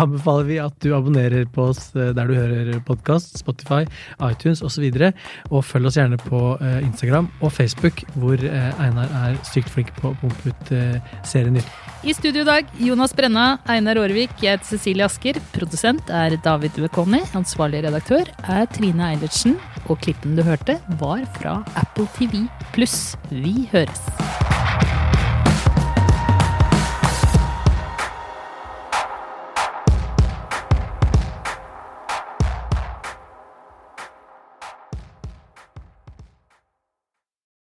anbefaler 0.00 0.46
vi 0.48 0.58
at 0.62 0.76
du 0.80 0.92
abonnerer 0.96 1.44
på 1.52 1.68
oss 1.72 1.90
eh, 1.96 2.12
der 2.16 2.30
du 2.30 2.36
hører 2.36 2.78
podkast, 2.86 3.36
Spotify, 3.40 3.82
iTunes 4.24 4.62
osv. 4.64 4.86
Og, 4.86 4.96
så 4.96 5.10
og 5.50 5.66
følg 5.66 5.90
oss 5.90 5.98
gjerne 5.98 6.18
på 6.22 6.40
eh, 6.60 6.80
Instagram 6.86 7.28
og 7.42 7.52
Facebook, 7.52 8.00
hvor 8.16 8.40
eh, 8.40 8.82
Einar 8.82 9.12
er 9.24 9.36
sykt 9.48 9.72
flink 9.74 9.92
på 10.00 10.12
å 10.12 10.16
pumpe 10.22 10.52
ut 10.52 10.72
eh, 10.72 10.96
serienytt. 11.28 11.68
I 12.06 12.14
studio 12.16 12.44
i 12.44 12.48
dag, 12.48 12.72
Jonas 12.80 13.12
Brenna, 13.16 13.46
Einar 13.72 14.00
Aarevik, 14.00 14.36
jeg 14.40 14.56
heter 14.56 14.76
Cecilie 14.76 15.04
Asker. 15.06 15.40
Produsent 15.56 16.12
er 16.12 16.38
David 16.44 16.76
Duekoni. 16.78 17.20
Ansvarlig 17.36 17.82
redaktør 17.84 18.30
er 18.46 18.68
Trine 18.72 19.10
Eilertsen. 19.12 19.58
Og 19.90 20.00
klippen 20.04 20.38
du 20.38 20.44
hørte, 20.46 20.78
var 21.02 21.26
fra 21.36 21.60
Apple 21.76 22.08
TV 22.16 22.46
pluss. 22.76 23.16
Vi 23.32 23.66
høres. 23.74 24.06